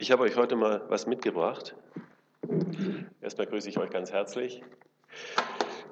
Ich 0.00 0.10
habe 0.10 0.22
euch 0.22 0.34
heute 0.34 0.56
mal 0.56 0.80
was 0.88 1.06
mitgebracht. 1.06 1.76
Erstmal 3.20 3.46
grüße 3.46 3.68
ich 3.68 3.76
euch 3.76 3.90
ganz 3.90 4.10
herzlich. 4.10 4.62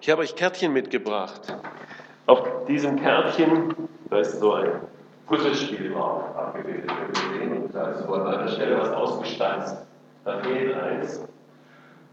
Ich 0.01 0.09
habe 0.09 0.23
euch 0.23 0.35
Kärtchen 0.35 0.73
mitgebracht. 0.73 1.55
Auf 2.25 2.65
diesem 2.65 2.97
Kärtchen, 2.97 3.75
da 4.09 4.21
ist 4.21 4.41
so 4.41 4.55
ein 4.55 4.81
Puzzlespiel 5.27 5.93
drauf 5.93 6.35
abgebildet. 6.35 6.91
Und 7.51 7.75
da 7.75 7.91
ist 7.91 8.07
so 8.07 8.15
an 8.15 8.27
einer 8.29 8.49
Stelle 8.49 8.79
was 8.79 8.89
ausgestanzt. 8.89 9.87
Da 10.25 10.41
fehlt 10.41 10.75
eins. 10.75 11.29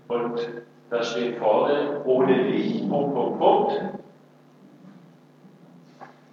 Und 0.09 0.63
da 0.89 1.01
steht 1.01 1.37
vorne, 1.37 2.03
ohne 2.03 2.43
Licht, 2.43 2.89
Punkt, 2.89 3.15
Punkt, 3.15 3.39
Punkt, 3.39 3.81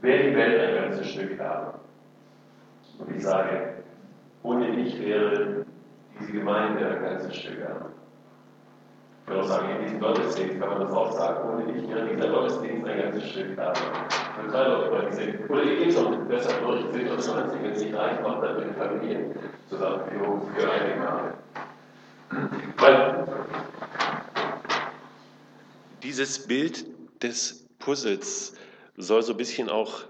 wäre 0.00 0.28
die 0.28 0.34
Welt 0.34 0.60
ein 0.60 0.82
ganzes 0.82 1.06
Stück 1.06 1.38
da. 1.38 1.78
Und 2.98 3.16
ich 3.16 3.22
sage, 3.22 3.71
ohne 4.42 4.72
dich 4.72 4.98
wäre 5.00 5.64
diese 6.18 6.32
Gemeinde 6.32 6.86
ein 6.86 7.02
ganzes 7.02 7.36
Stück 7.36 7.64
arm. 7.66 7.92
Ich 9.22 9.28
würde 9.28 9.42
auch 9.42 9.48
sagen, 9.48 9.68
in 9.76 9.82
diesem 9.82 10.00
Gottesdienst 10.00 10.60
kann 10.60 10.68
man 10.68 10.80
das 10.80 10.92
auch 10.92 11.12
sagen, 11.12 11.48
ohne 11.48 11.72
dich 11.72 11.88
wäre 11.88 12.08
dieser 12.08 12.28
Gottesdienst 12.28 12.86
ein 12.86 12.98
ganzes 12.98 13.30
Stück 13.30 13.58
arm. 13.58 13.74
Total 14.44 14.86
über 14.88 15.02
diese, 15.10 15.48
oder 15.48 15.62
ihr 15.62 15.84
geht 15.84 15.96
auch 15.96 16.16
besser 16.28 16.60
durch, 16.60 16.90
10 16.90 17.06
oder 17.06 17.18
20, 17.18 17.62
wenn 17.62 17.72
es 17.72 17.82
nicht 17.82 17.94
reicht, 17.94 18.22
macht 18.22 18.42
dann 18.42 18.56
mit 18.56 18.76
Familien 18.76 19.34
Zusammenführung 19.68 20.48
für 20.54 20.70
eine 20.70 20.94
Gemeinde. 20.94 21.34
Weil 22.78 23.26
dieses 26.02 26.46
Bild 26.46 26.84
des 27.22 27.68
Puzzles 27.78 28.54
soll 28.96 29.22
so 29.22 29.32
ein 29.32 29.36
bisschen 29.36 29.68
auch 29.68 30.04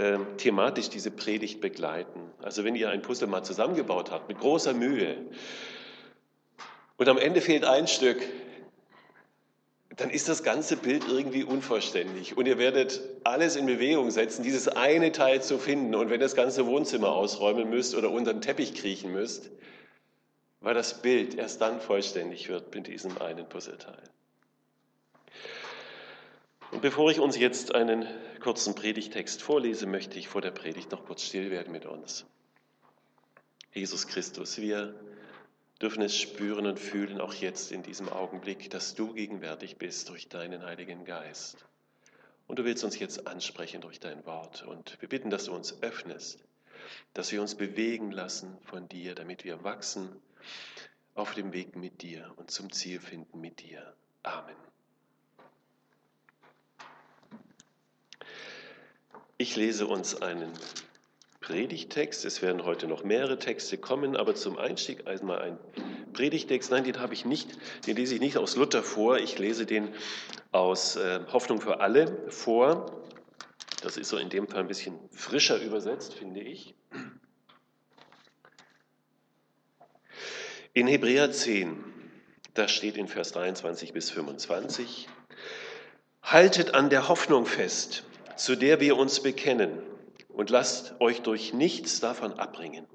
äh, 0.00 0.18
thematisch 0.38 0.88
diese 0.88 1.10
Predigt 1.10 1.60
begleiten. 1.60 2.20
Also 2.40 2.64
wenn 2.64 2.74
ihr 2.74 2.88
ein 2.88 3.02
Puzzle 3.02 3.28
mal 3.28 3.42
zusammengebaut 3.42 4.10
habt, 4.10 4.28
mit 4.28 4.40
großer 4.40 4.72
Mühe, 4.72 5.16
und 6.96 7.08
am 7.08 7.18
Ende 7.18 7.40
fehlt 7.40 7.64
ein 7.64 7.86
Stück, 7.86 8.18
dann 9.96 10.08
ist 10.08 10.28
das 10.28 10.42
ganze 10.42 10.76
Bild 10.76 11.04
irgendwie 11.08 11.44
unvollständig. 11.44 12.36
Und 12.36 12.46
ihr 12.46 12.58
werdet 12.58 13.00
alles 13.24 13.56
in 13.56 13.66
Bewegung 13.66 14.10
setzen, 14.10 14.42
dieses 14.42 14.68
eine 14.68 15.12
Teil 15.12 15.42
zu 15.42 15.58
finden. 15.58 15.94
Und 15.94 16.08
wenn 16.08 16.20
das 16.20 16.34
ganze 16.34 16.66
Wohnzimmer 16.66 17.12
ausräumen 17.12 17.68
müsst 17.68 17.94
oder 17.94 18.10
unter 18.10 18.32
den 18.32 18.40
Teppich 18.40 18.74
kriechen 18.74 19.12
müsst, 19.12 19.50
weil 20.60 20.74
das 20.74 21.02
Bild 21.02 21.34
erst 21.34 21.60
dann 21.60 21.80
vollständig 21.80 22.48
wird 22.48 22.74
mit 22.74 22.86
diesem 22.86 23.20
einen 23.20 23.46
Puzzleteil. 23.46 24.02
Und 26.70 26.82
bevor 26.82 27.10
ich 27.10 27.18
uns 27.18 27.36
jetzt 27.36 27.74
einen 27.74 28.06
kurzen 28.40 28.74
Predigtext 28.74 29.42
vorlese, 29.42 29.86
möchte 29.86 30.18
ich 30.18 30.28
vor 30.28 30.40
der 30.40 30.52
Predigt 30.52 30.92
noch 30.92 31.04
kurz 31.04 31.22
still 31.22 31.50
werden 31.50 31.72
mit 31.72 31.84
uns. 31.84 32.26
Jesus 33.72 34.06
Christus, 34.06 34.58
wir 34.58 34.94
dürfen 35.80 36.02
es 36.02 36.16
spüren 36.16 36.66
und 36.66 36.78
fühlen, 36.78 37.20
auch 37.20 37.34
jetzt 37.34 37.72
in 37.72 37.82
diesem 37.82 38.08
Augenblick, 38.08 38.70
dass 38.70 38.94
du 38.94 39.12
gegenwärtig 39.14 39.78
bist 39.78 40.08
durch 40.08 40.28
deinen 40.28 40.64
Heiligen 40.64 41.04
Geist. 41.04 41.64
Und 42.46 42.58
du 42.58 42.64
willst 42.64 42.84
uns 42.84 42.98
jetzt 42.98 43.26
ansprechen 43.26 43.80
durch 43.80 44.00
dein 44.00 44.24
Wort. 44.26 44.64
Und 44.64 45.00
wir 45.00 45.08
bitten, 45.08 45.30
dass 45.30 45.44
du 45.44 45.52
uns 45.52 45.82
öffnest, 45.82 46.44
dass 47.14 47.32
wir 47.32 47.40
uns 47.40 47.54
bewegen 47.54 48.10
lassen 48.10 48.58
von 48.64 48.88
dir, 48.88 49.14
damit 49.14 49.44
wir 49.44 49.64
wachsen 49.64 50.08
auf 51.14 51.34
dem 51.34 51.52
Weg 51.52 51.76
mit 51.76 52.02
dir 52.02 52.32
und 52.36 52.50
zum 52.50 52.72
Ziel 52.72 53.00
finden 53.00 53.40
mit 53.40 53.60
dir. 53.60 53.94
Amen. 54.22 54.69
Ich 59.40 59.56
lese 59.56 59.86
uns 59.86 60.20
einen 60.20 60.52
Predigtext. 61.40 62.26
Es 62.26 62.42
werden 62.42 62.66
heute 62.66 62.86
noch 62.86 63.04
mehrere 63.04 63.38
Texte 63.38 63.78
kommen, 63.78 64.14
aber 64.14 64.34
zum 64.34 64.58
Einstieg 64.58 65.06
einmal 65.06 65.40
ein 65.40 65.58
Predigtext. 66.12 66.70
Nein, 66.70 66.84
den 66.84 67.00
habe 67.00 67.14
ich 67.14 67.24
nicht, 67.24 67.48
den 67.86 67.96
lese 67.96 68.16
ich 68.16 68.20
nicht 68.20 68.36
aus 68.36 68.56
Luther 68.56 68.82
vor. 68.82 69.16
Ich 69.16 69.38
lese 69.38 69.64
den 69.64 69.94
aus 70.52 70.96
äh, 70.96 71.20
Hoffnung 71.32 71.62
für 71.62 71.80
alle 71.80 72.22
vor. 72.28 73.02
Das 73.80 73.96
ist 73.96 74.10
so 74.10 74.18
in 74.18 74.28
dem 74.28 74.46
Fall 74.46 74.60
ein 74.60 74.68
bisschen 74.68 74.98
frischer 75.10 75.58
übersetzt, 75.58 76.12
finde 76.12 76.42
ich. 76.42 76.74
In 80.74 80.86
Hebräer 80.86 81.32
10, 81.32 81.82
da 82.52 82.68
steht 82.68 82.98
in 82.98 83.08
Vers 83.08 83.32
23 83.32 83.94
bis 83.94 84.10
25, 84.10 85.08
Haltet 86.22 86.74
an 86.74 86.90
der 86.90 87.08
Hoffnung 87.08 87.46
fest 87.46 88.04
zu 88.40 88.56
der 88.56 88.80
wir 88.80 88.96
uns 88.96 89.20
bekennen, 89.20 89.82
und 90.28 90.48
lasst 90.48 90.94
euch 90.98 91.20
durch 91.20 91.52
nichts 91.52 92.00
davon 92.00 92.32
abbringen. 92.32 92.86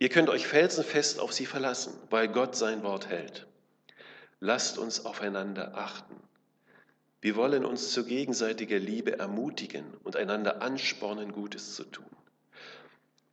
Ihr 0.00 0.08
könnt 0.08 0.28
euch 0.28 0.48
felsenfest 0.48 1.20
auf 1.20 1.32
sie 1.32 1.46
verlassen, 1.46 1.94
weil 2.10 2.26
Gott 2.26 2.56
sein 2.56 2.82
Wort 2.82 3.08
hält. 3.08 3.46
Lasst 4.40 4.76
uns 4.76 5.04
aufeinander 5.04 5.76
achten. 5.76 6.16
Wir 7.20 7.36
wollen 7.36 7.64
uns 7.64 7.92
zu 7.92 8.04
gegenseitiger 8.04 8.80
Liebe 8.80 9.20
ermutigen 9.20 9.84
und 10.02 10.16
einander 10.16 10.62
anspornen, 10.62 11.30
Gutes 11.30 11.76
zu 11.76 11.84
tun. 11.84 12.10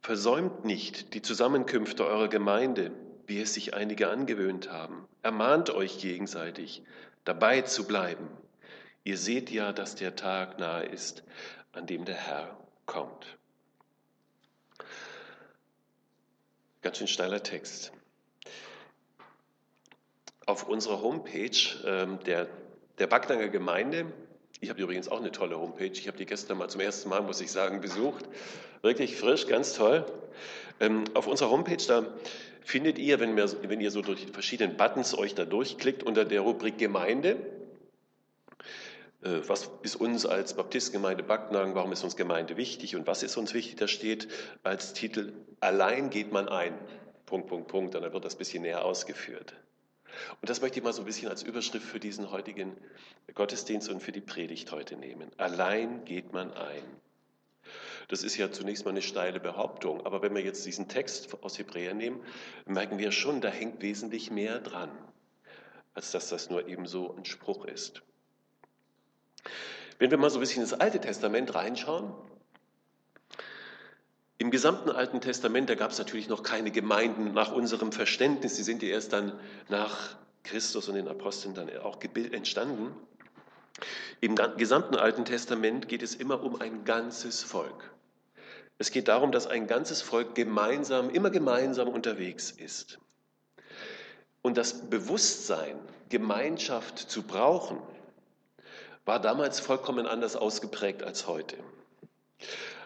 Versäumt 0.02 0.66
nicht 0.66 1.16
die 1.16 1.24
Zusammenkünfte 1.24 2.06
eurer 2.06 2.28
Gemeinde, 2.28 2.92
wie 3.26 3.42
es 3.42 3.56
sich 3.56 3.74
einige 3.74 4.10
angewöhnt 4.10 4.72
haben. 4.72 5.08
Ermahnt 5.24 5.72
euch 5.72 5.98
gegenseitig, 5.98 6.84
dabei 7.24 7.62
zu 7.62 7.88
bleiben. 7.88 8.28
Ihr 9.08 9.18
seht 9.18 9.52
ja, 9.52 9.72
dass 9.72 9.96
der 9.96 10.18
Tag 10.18 10.60
nahe 10.60 10.84
ist, 10.84 11.24
an 11.72 11.88
dem 11.88 12.04
der 12.04 12.16
Herr 12.16 12.58
kommt. 12.86 13.38
Ganz 16.82 16.98
schön 16.98 17.08
steiler 17.08 17.42
Text. 17.42 17.94
Auf 20.46 20.68
unserer 20.68 21.02
Homepage 21.02 21.58
ähm, 21.86 22.20
der, 22.26 22.50
der 23.00 23.08
Backnanger 23.08 23.48
Gemeinde, 23.48 24.12
ich 24.60 24.70
habe 24.70 24.82
übrigens 24.82 25.08
auch 25.08 25.22
eine 25.22 25.32
tolle 25.32 25.58
Homepage, 25.58 25.86
ich 25.86 26.10
habe 26.10 26.18
die 26.18 26.26
gestern 26.26 26.58
mal 26.58 26.68
zum 26.68 26.82
ersten 26.82 27.08
Mal, 27.08 27.22
muss 27.22 27.40
ich 27.40 27.50
sagen, 27.50 27.80
besucht. 27.80 28.26
Wirklich 28.82 29.16
frisch, 29.16 29.48
ganz 29.48 29.72
toll. 29.72 30.06
Ähm, 30.82 31.06
auf 31.14 31.28
unserer 31.28 31.50
Homepage, 31.50 31.82
da 31.88 32.04
findet 32.60 33.00
ihr, 33.00 33.22
wenn, 33.22 33.38
wir, 33.38 33.50
wenn 33.70 33.80
ihr 33.80 33.92
so 33.92 34.02
durch 34.02 34.26
die 34.26 34.34
verschiedenen 34.34 34.76
Buttons 34.76 35.18
euch 35.18 35.34
da 35.34 35.46
durchklickt, 35.46 36.04
unter 36.04 36.26
der 36.26 36.42
Rubrik 36.42 36.78
Gemeinde, 36.78 37.38
was 39.48 39.70
ist 39.82 39.96
uns 39.96 40.26
als 40.26 40.54
Baptistgemeinde 40.56 41.24
Backnang, 41.24 41.76
warum 41.76 41.92
ist 41.92 42.04
uns 42.04 42.16
Gemeinde 42.16 42.58
wichtig 42.58 42.96
und 42.96 43.08
was 43.08 43.24
ist 43.24 43.38
uns 43.38 43.54
wichtig? 43.54 43.78
Da 43.78 43.88
steht 43.88 44.28
als 44.64 44.94
Titel, 44.94 45.34
allein 45.60 46.10
geht 46.10 46.32
man 46.32 46.50
ein. 46.50 46.74
Punkt, 47.26 47.48
Punkt, 47.48 47.68
Punkt. 47.68 47.96
Und 47.96 48.04
dann 48.04 48.14
wird 48.14 48.26
das 48.26 48.36
ein 48.36 48.40
bisschen 48.40 48.64
näher 48.64 48.86
ausgeführt. 48.86 49.54
Und 50.42 50.50
das 50.50 50.62
möchte 50.62 50.80
ich 50.80 50.84
mal 50.84 50.94
so 50.94 51.02
ein 51.02 51.06
bisschen 51.06 51.30
als 51.30 51.44
Überschrift 51.44 51.86
für 51.86 52.00
diesen 52.00 52.32
heutigen 52.32 52.76
Gottesdienst 53.34 53.90
und 53.90 54.02
für 54.02 54.12
die 54.12 54.22
Predigt 54.22 54.72
heute 54.72 54.96
nehmen. 54.96 55.32
Allein 55.38 56.06
geht 56.06 56.34
man 56.34 56.54
ein. 56.54 56.84
Das 58.08 58.24
ist 58.24 58.38
ja 58.38 58.52
zunächst 58.52 58.86
mal 58.86 58.92
eine 58.92 59.02
steile 59.02 59.40
Behauptung, 59.40 60.06
aber 60.06 60.22
wenn 60.22 60.34
wir 60.34 60.42
jetzt 60.42 60.66
diesen 60.66 60.88
Text 60.88 61.44
aus 61.44 61.60
Hebräer 61.60 61.94
nehmen, 61.94 62.22
merken 62.66 62.98
wir 62.98 63.12
schon, 63.12 63.42
da 63.42 63.50
hängt 63.50 63.82
wesentlich 63.82 64.32
mehr 64.32 64.60
dran, 64.60 64.90
als 65.94 66.12
dass 66.12 66.30
das 66.30 66.50
nur 66.50 66.68
eben 66.68 66.88
so 66.88 67.14
ein 67.16 67.26
Spruch 67.26 67.66
ist. 67.66 68.02
Wenn 70.00 70.12
wir 70.12 70.18
mal 70.18 70.30
so 70.30 70.38
ein 70.38 70.42
bisschen 70.42 70.62
ins 70.62 70.74
Alte 70.74 71.00
Testament 71.00 71.54
reinschauen, 71.56 72.14
im 74.40 74.52
gesamten 74.52 74.92
Alten 74.92 75.20
Testament, 75.20 75.70
da 75.70 75.76
gab 75.76 75.92
es 75.92 75.98
natürlich 75.98 76.30
noch 76.30 76.44
keine 76.44 76.70
Gemeinden 76.70 77.34
nach 77.34 77.52
unserem 77.52 77.92
Verständnis, 77.92 78.56
die 78.56 78.64
sind 78.64 78.84
ja 78.84 78.90
erst 78.90 79.14
dann 79.14 79.40
nach 79.68 80.16
Christus 80.44 80.88
und 80.88 80.96
den 80.96 81.08
Aposteln 81.08 81.56
dann 81.56 81.76
auch 81.78 82.00
entstanden. 82.02 82.96
Im 84.22 84.36
gesamten 84.58 84.96
Alten 84.96 85.26
Testament 85.26 85.88
geht 85.88 86.04
es 86.04 86.16
immer 86.16 86.44
um 86.44 86.62
ein 86.62 86.86
ganzes 86.86 87.44
Volk. 87.44 87.92
Es 88.78 88.92
geht 88.92 89.08
darum, 89.08 89.32
dass 89.32 89.48
ein 89.48 89.66
ganzes 89.66 90.02
Volk 90.02 90.36
gemeinsam, 90.36 91.10
immer 91.10 91.32
gemeinsam 91.32 91.88
unterwegs 91.88 92.52
ist. 92.52 93.00
Und 94.44 94.58
das 94.58 94.90
Bewusstsein, 94.90 95.78
Gemeinschaft 96.10 96.98
zu 97.00 97.24
brauchen, 97.24 97.80
war 99.08 99.20
damals 99.20 99.60
vollkommen 99.60 100.06
anders 100.06 100.36
ausgeprägt 100.36 101.02
als 101.02 101.28
heute. 101.28 101.56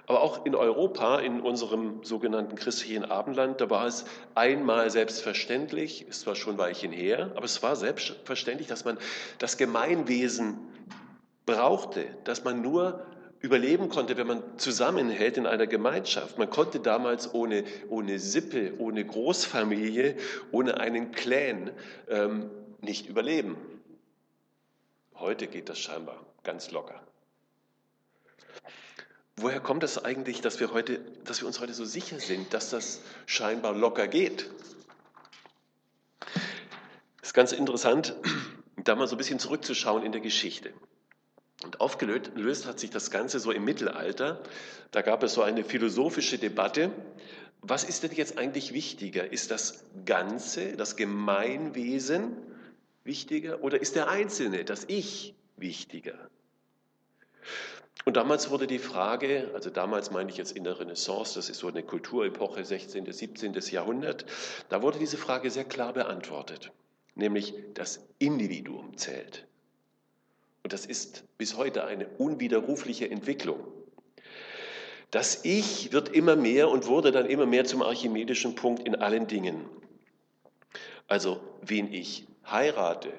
Aber 0.07 0.21
auch 0.21 0.45
in 0.45 0.55
Europa, 0.55 1.19
in 1.19 1.41
unserem 1.41 2.03
sogenannten 2.03 2.55
christlichen 2.55 3.05
Abendland, 3.05 3.61
da 3.61 3.69
war 3.69 3.87
es 3.87 4.05
einmal 4.35 4.89
selbstverständlich, 4.89 6.07
ist 6.07 6.21
zwar 6.21 6.35
schon 6.35 6.57
Weilchen 6.57 6.91
her, 6.91 7.31
aber 7.35 7.45
es 7.45 7.63
war 7.63 7.75
selbstverständlich, 7.75 8.67
dass 8.67 8.85
man 8.85 8.97
das 9.39 9.57
Gemeinwesen 9.57 10.59
brauchte, 11.45 12.05
dass 12.23 12.43
man 12.43 12.61
nur 12.61 13.05
überleben 13.39 13.89
konnte, 13.89 14.17
wenn 14.17 14.27
man 14.27 14.43
zusammenhält 14.57 15.37
in 15.37 15.47
einer 15.47 15.65
Gemeinschaft. 15.65 16.37
Man 16.37 16.49
konnte 16.49 16.79
damals 16.79 17.33
ohne, 17.33 17.63
ohne 17.89 18.19
Sippe, 18.19 18.73
ohne 18.77 19.03
Großfamilie, 19.03 20.15
ohne 20.51 20.79
einen 20.79 21.11
Clan 21.11 21.71
ähm, 22.09 22.51
nicht 22.81 23.07
überleben. 23.07 23.57
Heute 25.21 25.45
geht 25.45 25.69
das 25.69 25.77
scheinbar 25.77 26.19
ganz 26.43 26.71
locker. 26.71 26.99
woher 29.35 29.59
kommt 29.59 29.83
es 29.83 29.93
das 29.93 30.03
eigentlich, 30.03 30.41
dass 30.41 30.59
wir, 30.59 30.73
heute, 30.73 30.99
dass 31.25 31.41
wir 31.41 31.47
uns 31.47 31.59
heute 31.59 31.75
so 31.75 31.85
sicher 31.85 32.19
sind, 32.19 32.55
dass 32.55 32.71
das 32.71 33.01
scheinbar 33.27 33.75
locker 33.75 34.07
geht? 34.07 34.49
Es 37.21 37.29
ist 37.29 37.33
ganz 37.35 37.51
interessant, 37.51 38.15
da 38.77 38.95
mal 38.95 39.07
so 39.07 39.13
ein 39.13 39.19
bisschen 39.19 39.37
zurückzuschauen 39.37 40.03
in 40.03 40.11
der 40.11 40.21
Geschichte. 40.21 40.73
Und 41.63 41.81
aufgelöst 41.81 42.65
hat 42.65 42.79
sich 42.79 42.89
das 42.89 43.11
Ganze 43.11 43.39
so 43.39 43.51
im 43.51 43.63
Mittelalter. 43.63 44.41
Da 44.89 45.03
gab 45.03 45.21
es 45.21 45.35
so 45.35 45.43
eine 45.43 45.63
philosophische 45.63 46.39
Debatte. 46.39 46.91
Was 47.61 47.83
ist 47.83 48.01
denn 48.01 48.11
jetzt 48.13 48.39
eigentlich 48.39 48.73
wichtiger? 48.73 49.31
Ist 49.31 49.51
das 49.51 49.83
Ganze, 50.03 50.75
das 50.75 50.95
Gemeinwesen 50.95 52.50
wichtiger 53.03 53.63
oder 53.63 53.81
ist 53.81 53.95
der 53.95 54.09
Einzelne, 54.09 54.65
das 54.65 54.85
Ich 54.87 55.35
wichtiger? 55.57 56.29
Und 58.05 58.17
damals 58.17 58.49
wurde 58.49 58.65
die 58.65 58.79
Frage, 58.79 59.51
also 59.53 59.69
damals 59.69 60.09
meine 60.11 60.31
ich 60.31 60.37
jetzt 60.37 60.53
in 60.53 60.63
der 60.63 60.79
Renaissance, 60.79 61.35
das 61.35 61.49
ist 61.49 61.59
so 61.59 61.67
eine 61.67 61.83
Kulturepoche 61.83 62.65
16., 62.65 63.11
17. 63.11 63.53
Jahrhundert, 63.69 64.25
da 64.69 64.81
wurde 64.81 64.97
diese 64.97 65.17
Frage 65.17 65.51
sehr 65.51 65.65
klar 65.65 65.93
beantwortet, 65.93 66.71
nämlich 67.13 67.53
das 67.75 68.07
Individuum 68.17 68.97
zählt. 68.97 69.45
Und 70.63 70.73
das 70.73 70.85
ist 70.85 71.25
bis 71.37 71.57
heute 71.57 71.83
eine 71.85 72.07
unwiderrufliche 72.07 73.09
Entwicklung. 73.09 73.59
Das 75.11 75.43
Ich 75.43 75.91
wird 75.91 76.09
immer 76.09 76.35
mehr 76.35 76.69
und 76.69 76.87
wurde 76.87 77.11
dann 77.11 77.25
immer 77.25 77.45
mehr 77.45 77.65
zum 77.65 77.81
archimedischen 77.81 78.55
Punkt 78.55 78.87
in 78.87 78.95
allen 78.95 79.27
Dingen. 79.27 79.65
Also, 81.07 81.41
wen 81.61 81.91
ich 81.91 82.25
heirate, 82.49 83.11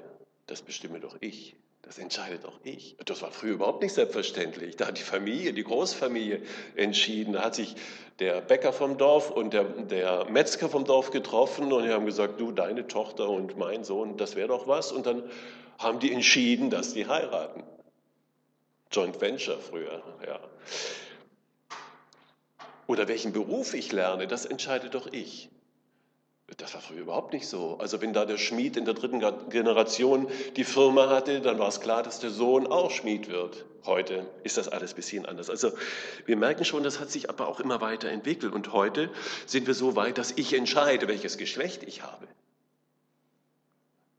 das 0.46 0.62
bestimme 0.62 1.00
doch 1.00 1.16
ich. 1.20 1.56
Das 1.82 1.98
entscheide 1.98 2.38
doch 2.38 2.60
ich. 2.62 2.96
Das 3.04 3.22
war 3.22 3.32
früher 3.32 3.54
überhaupt 3.54 3.82
nicht 3.82 3.92
selbstverständlich. 3.92 4.76
Da 4.76 4.86
hat 4.86 4.98
die 4.98 5.02
Familie, 5.02 5.52
die 5.52 5.64
Großfamilie 5.64 6.40
entschieden. 6.76 7.32
Da 7.32 7.42
hat 7.42 7.56
sich 7.56 7.74
der 8.20 8.40
Bäcker 8.40 8.72
vom 8.72 8.98
Dorf 8.98 9.30
und 9.30 9.52
der, 9.52 9.64
der 9.64 10.26
Metzger 10.26 10.68
vom 10.68 10.84
Dorf 10.84 11.10
getroffen 11.10 11.72
und 11.72 11.84
die 11.84 11.90
haben 11.90 12.06
gesagt, 12.06 12.40
du, 12.40 12.52
deine 12.52 12.86
Tochter 12.86 13.28
und 13.28 13.58
mein 13.58 13.82
Sohn, 13.82 14.16
das 14.16 14.36
wäre 14.36 14.48
doch 14.48 14.68
was. 14.68 14.92
Und 14.92 15.06
dann 15.06 15.24
haben 15.78 15.98
die 15.98 16.12
entschieden, 16.12 16.70
dass 16.70 16.94
die 16.94 17.06
heiraten. 17.08 17.64
Joint 18.92 19.20
Venture 19.20 19.58
früher, 19.58 20.02
ja. 20.24 20.38
Oder 22.86 23.08
welchen 23.08 23.32
Beruf 23.32 23.74
ich 23.74 23.90
lerne, 23.90 24.26
das 24.26 24.44
entscheide 24.44 24.88
doch 24.88 25.12
ich. 25.12 25.50
Das 26.56 26.74
war 26.74 26.80
früher 26.80 27.00
überhaupt 27.00 27.32
nicht 27.32 27.46
so. 27.46 27.76
Also 27.78 28.00
wenn 28.00 28.12
da 28.12 28.24
der 28.24 28.36
Schmied 28.36 28.76
in 28.76 28.84
der 28.84 28.94
dritten 28.94 29.20
Generation 29.50 30.28
die 30.56 30.64
Firma 30.64 31.08
hatte, 31.08 31.40
dann 31.40 31.58
war 31.58 31.68
es 31.68 31.80
klar, 31.80 32.02
dass 32.02 32.20
der 32.20 32.30
Sohn 32.30 32.66
auch 32.66 32.90
Schmied 32.90 33.28
wird. 33.28 33.64
Heute 33.84 34.26
ist 34.42 34.58
das 34.58 34.68
alles 34.68 34.92
ein 34.92 34.96
bisschen 34.96 35.26
anders. 35.26 35.50
Also 35.50 35.72
wir 36.26 36.36
merken 36.36 36.64
schon, 36.64 36.82
das 36.82 37.00
hat 37.00 37.10
sich 37.10 37.30
aber 37.30 37.48
auch 37.48 37.58
immer 37.58 37.80
weiter 37.80 38.08
entwickelt. 38.08 38.52
Und 38.52 38.72
heute 38.72 39.10
sind 39.46 39.66
wir 39.66 39.74
so 39.74 39.96
weit, 39.96 40.18
dass 40.18 40.32
ich 40.32 40.52
entscheide, 40.52 41.08
welches 41.08 41.38
Geschlecht 41.38 41.82
ich 41.84 42.02
habe. 42.02 42.26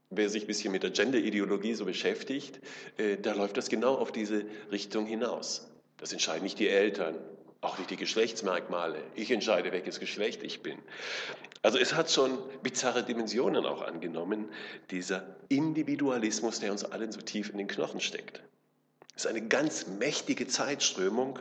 Wer 0.10 0.30
sich 0.30 0.44
ein 0.44 0.48
bisschen 0.48 0.72
mit 0.72 0.84
der 0.84 0.92
Gender-Ideologie 0.92 1.74
so 1.74 1.86
beschäftigt, 1.86 2.60
äh, 2.98 3.18
da 3.18 3.34
läuft 3.34 3.58
das 3.58 3.70
genau 3.70 3.96
auf 3.96 4.12
diese 4.12 4.46
Richtung 4.72 5.06
hinaus. 5.06 5.68
Das 5.98 6.12
entscheiden 6.12 6.44
nicht 6.44 6.60
die 6.60 6.68
Eltern, 6.68 7.16
auch 7.64 7.78
nicht 7.78 7.90
die 7.90 7.98
Geschlechtsmerkmale. 7.98 9.02
Ich 9.16 9.32
entscheide, 9.32 9.72
welches 9.72 10.00
Geschlecht 10.00 10.44
ich 10.44 10.62
bin. 10.62 10.80
Also 11.62 11.78
es 11.78 11.94
hat 11.94 12.12
schon 12.12 12.38
bizarre 12.62 13.04
Dimensionen 13.04 13.66
auch 13.66 13.82
angenommen, 13.82 14.50
dieser 14.92 15.38
Individualismus, 15.48 16.60
der 16.60 16.72
uns 16.72 16.84
allen 16.84 17.12
so 17.12 17.22
tief 17.22 17.50
in 17.50 17.58
den 17.58 17.68
Knochen 17.68 18.02
steckt. 18.02 18.42
Es 19.16 19.26
ist 19.26 19.28
eine 19.28 19.48
ganz 19.48 19.88
mächtige 19.88 20.48
Zeitströmung 20.48 21.40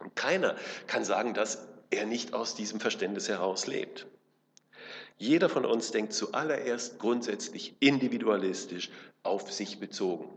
und 0.00 0.14
keiner 0.16 0.56
kann 0.86 1.04
sagen, 1.04 1.34
dass 1.34 1.66
er 1.90 2.06
nicht 2.06 2.34
aus 2.34 2.54
diesem 2.54 2.80
Verständnis 2.80 3.28
heraus 3.28 3.66
lebt. 3.66 4.06
Jeder 5.18 5.48
von 5.48 5.64
uns 5.64 5.90
denkt 5.90 6.12
zuallererst 6.12 6.98
grundsätzlich 6.98 7.74
individualistisch 7.80 8.90
auf 9.22 9.52
sich 9.52 9.78
bezogen. 9.78 10.30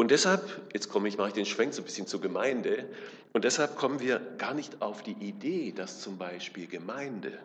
Und 0.00 0.12
deshalb, 0.12 0.62
jetzt 0.72 0.90
komme 0.90 1.08
ich, 1.08 1.18
mache 1.18 1.28
ich 1.28 1.34
den 1.34 1.44
Schwenk 1.44 1.74
so 1.74 1.82
ein 1.82 1.84
bisschen 1.84 2.06
zur 2.06 2.20
Gemeinde, 2.20 2.88
und 3.32 3.44
deshalb 3.44 3.74
kommen 3.74 3.98
wir 3.98 4.20
gar 4.38 4.54
nicht 4.54 4.80
auf 4.80 5.02
die 5.02 5.12
Idee, 5.12 5.72
dass 5.72 6.00
zum 6.00 6.18
Beispiel 6.18 6.68
Gemeinde 6.68 7.36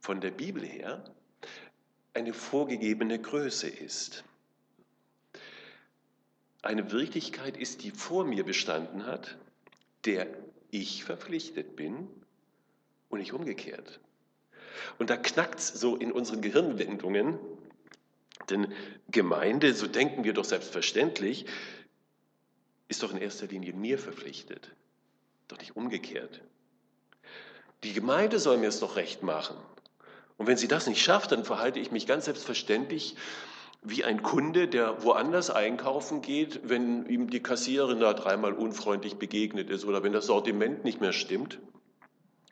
von 0.00 0.20
der 0.20 0.32
Bibel 0.32 0.64
her 0.64 1.04
eine 2.14 2.32
vorgegebene 2.32 3.20
Größe 3.20 3.68
ist. 3.68 4.24
Eine 6.62 6.90
Wirklichkeit 6.90 7.56
ist, 7.56 7.84
die 7.84 7.92
vor 7.92 8.24
mir 8.24 8.44
bestanden 8.44 9.06
hat, 9.06 9.36
der 10.04 10.26
ich 10.72 11.04
verpflichtet 11.04 11.76
bin 11.76 12.08
und 13.08 13.20
nicht 13.20 13.32
umgekehrt. 13.32 14.00
Und 14.98 15.10
da 15.10 15.16
knackt 15.16 15.60
es 15.60 15.68
so 15.68 15.94
in 15.94 16.10
unseren 16.10 16.42
Gehirnwendungen, 16.42 17.38
denn 18.50 18.72
Gemeinde, 19.08 19.74
so 19.74 19.86
denken 19.86 20.24
wir 20.24 20.32
doch 20.32 20.44
selbstverständlich, 20.44 21.46
ist 22.88 23.02
doch 23.02 23.12
in 23.12 23.18
erster 23.18 23.46
Linie 23.46 23.72
mir 23.72 23.98
verpflichtet, 23.98 24.72
doch 25.48 25.58
nicht 25.58 25.76
umgekehrt. 25.76 26.40
Die 27.82 27.92
Gemeinde 27.92 28.38
soll 28.38 28.58
mir 28.58 28.68
es 28.68 28.80
doch 28.80 28.96
recht 28.96 29.22
machen. 29.22 29.56
Und 30.36 30.46
wenn 30.46 30.56
sie 30.56 30.68
das 30.68 30.86
nicht 30.86 31.02
schafft, 31.02 31.32
dann 31.32 31.44
verhalte 31.44 31.78
ich 31.78 31.90
mich 31.90 32.06
ganz 32.06 32.26
selbstverständlich 32.26 33.16
wie 33.82 34.04
ein 34.04 34.22
Kunde, 34.22 34.68
der 34.68 35.02
woanders 35.04 35.50
einkaufen 35.50 36.20
geht, 36.20 36.60
wenn 36.68 37.06
ihm 37.06 37.30
die 37.30 37.42
Kassiererin 37.42 38.00
da 38.00 38.12
dreimal 38.14 38.52
unfreundlich 38.52 39.16
begegnet 39.16 39.70
ist 39.70 39.84
oder 39.84 40.02
wenn 40.02 40.12
das 40.12 40.26
Sortiment 40.26 40.84
nicht 40.84 41.00
mehr 41.00 41.12
stimmt. 41.12 41.58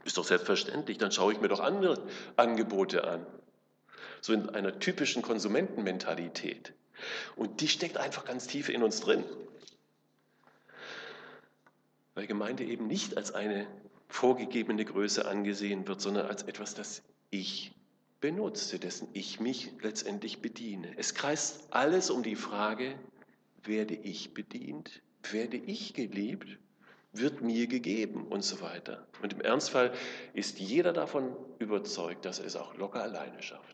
Ist 0.04 0.18
doch 0.18 0.24
selbstverständlich, 0.24 0.98
dann 0.98 1.12
schaue 1.12 1.32
ich 1.32 1.40
mir 1.40 1.48
doch 1.48 1.60
andere 1.60 2.02
Angebote 2.36 3.04
an 3.04 3.26
so 4.24 4.32
in 4.32 4.48
einer 4.48 4.78
typischen 4.78 5.20
Konsumentenmentalität. 5.20 6.72
Und 7.36 7.60
die 7.60 7.68
steckt 7.68 7.98
einfach 7.98 8.24
ganz 8.24 8.46
tief 8.46 8.70
in 8.70 8.82
uns 8.82 9.00
drin. 9.00 9.22
Weil 12.14 12.26
Gemeinde 12.26 12.64
eben 12.64 12.86
nicht 12.86 13.18
als 13.18 13.34
eine 13.34 13.66
vorgegebene 14.08 14.86
Größe 14.86 15.26
angesehen 15.26 15.86
wird, 15.86 16.00
sondern 16.00 16.26
als 16.26 16.44
etwas, 16.44 16.74
das 16.74 17.02
ich 17.28 17.72
benutze, 18.22 18.78
dessen 18.78 19.08
ich 19.12 19.40
mich 19.40 19.72
letztendlich 19.82 20.40
bediene. 20.40 20.96
Es 20.96 21.12
kreist 21.12 21.66
alles 21.68 22.08
um 22.08 22.22
die 22.22 22.36
Frage, 22.36 22.98
werde 23.62 23.94
ich 23.94 24.32
bedient, 24.32 25.02
werde 25.32 25.58
ich 25.58 25.92
geliebt, 25.92 26.56
wird 27.12 27.42
mir 27.42 27.66
gegeben 27.66 28.26
und 28.28 28.42
so 28.42 28.62
weiter. 28.62 29.06
Und 29.20 29.34
im 29.34 29.42
Ernstfall 29.42 29.92
ist 30.32 30.60
jeder 30.60 30.94
davon 30.94 31.36
überzeugt, 31.58 32.24
dass 32.24 32.38
er 32.38 32.46
es 32.46 32.56
auch 32.56 32.74
locker 32.78 33.02
alleine 33.02 33.42
schafft. 33.42 33.73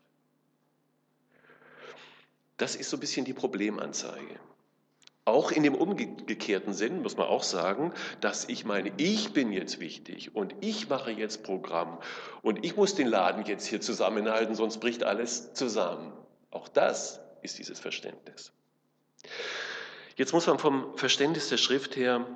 Das 2.61 2.77
ist 2.77 2.91
so 2.91 2.99
ein 2.99 3.01
bisschen 3.01 3.25
die 3.25 3.33
Problemanzeige. 3.33 4.39
Auch 5.25 5.51
in 5.51 5.63
dem 5.63 5.75
umgekehrten 5.75 6.75
Sinn 6.75 7.01
muss 7.01 7.17
man 7.17 7.27
auch 7.27 7.43
sagen, 7.43 7.95
dass 8.21 8.47
ich 8.51 8.67
meine, 8.67 8.93
ich 8.99 9.33
bin 9.33 9.51
jetzt 9.51 9.81
wichtig 9.81 10.37
und 10.37 10.55
ich 10.61 10.91
mache 10.91 11.11
jetzt 11.11 11.43
Programm 11.43 11.99
und 12.43 12.63
ich 12.63 12.77
muss 12.77 12.95
den 12.95 13.07
Laden 13.07 13.47
jetzt 13.47 13.67
hier 13.67 13.81
zusammenhalten, 13.81 14.55
sonst 14.55 14.79
bricht 14.79 15.05
alles 15.05 15.55
zusammen. 15.55 16.13
Auch 16.51 16.69
das 16.69 17.21
ist 17.41 17.59
dieses 17.59 17.81
Verständnis. 17.81 18.53
Jetzt 20.17 20.35
muss 20.35 20.47
man 20.47 20.59
vom 20.59 20.99
Verständnis 20.99 21.49
der 21.49 21.57
Schrift 21.57 21.97
her 21.97 22.27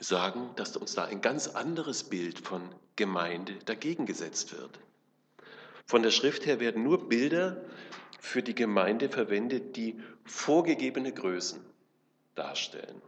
sagen, 0.00 0.52
dass 0.56 0.74
uns 0.74 0.94
da 0.94 1.04
ein 1.04 1.20
ganz 1.20 1.48
anderes 1.48 2.04
Bild 2.04 2.38
von 2.38 2.62
Gemeinde 2.96 3.56
dagegen 3.66 4.06
gesetzt 4.06 4.58
wird. 4.58 4.80
Von 5.84 6.02
der 6.02 6.12
Schrift 6.12 6.46
her 6.46 6.60
werden 6.60 6.82
nur 6.82 7.10
Bilder 7.10 7.62
für 8.18 8.42
die 8.42 8.54
Gemeinde 8.54 9.08
verwendet, 9.08 9.76
die 9.76 10.00
vorgegebene 10.24 11.12
Größen 11.12 11.64
darstellen. 12.34 13.00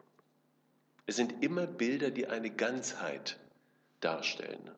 Es 1.07 1.17
sind 1.17 1.43
immer 1.43 1.67
Bilder, 1.67 2.11
die 2.11 2.29
eine 2.29 2.51
Ganzheit 2.51 3.39
darstellen. 4.01 4.71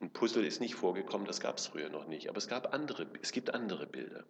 Ein 0.00 0.10
Puzzle 0.10 0.46
ist 0.46 0.60
nicht 0.60 0.74
vorgekommen, 0.74 1.26
das 1.26 1.40
gab 1.40 1.58
es 1.58 1.66
früher 1.66 1.88
noch 1.90 2.06
nicht, 2.06 2.28
aber 2.28 2.38
es, 2.38 2.48
gab 2.48 2.72
andere, 2.72 3.06
es 3.22 3.32
gibt 3.32 3.52
andere 3.52 3.86
Bilder. 3.86 4.24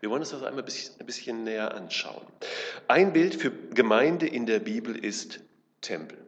Wir 0.00 0.10
wollen 0.10 0.20
uns 0.20 0.30
das 0.30 0.42
einmal 0.42 0.64
ein 0.64 1.06
bisschen 1.06 1.44
näher 1.44 1.74
anschauen. 1.74 2.26
Ein 2.86 3.12
Bild 3.12 3.34
für 3.34 3.50
Gemeinde 3.50 4.26
in 4.26 4.46
der 4.46 4.60
Bibel 4.60 4.96
ist 4.96 5.40
Tempel. 5.80 6.18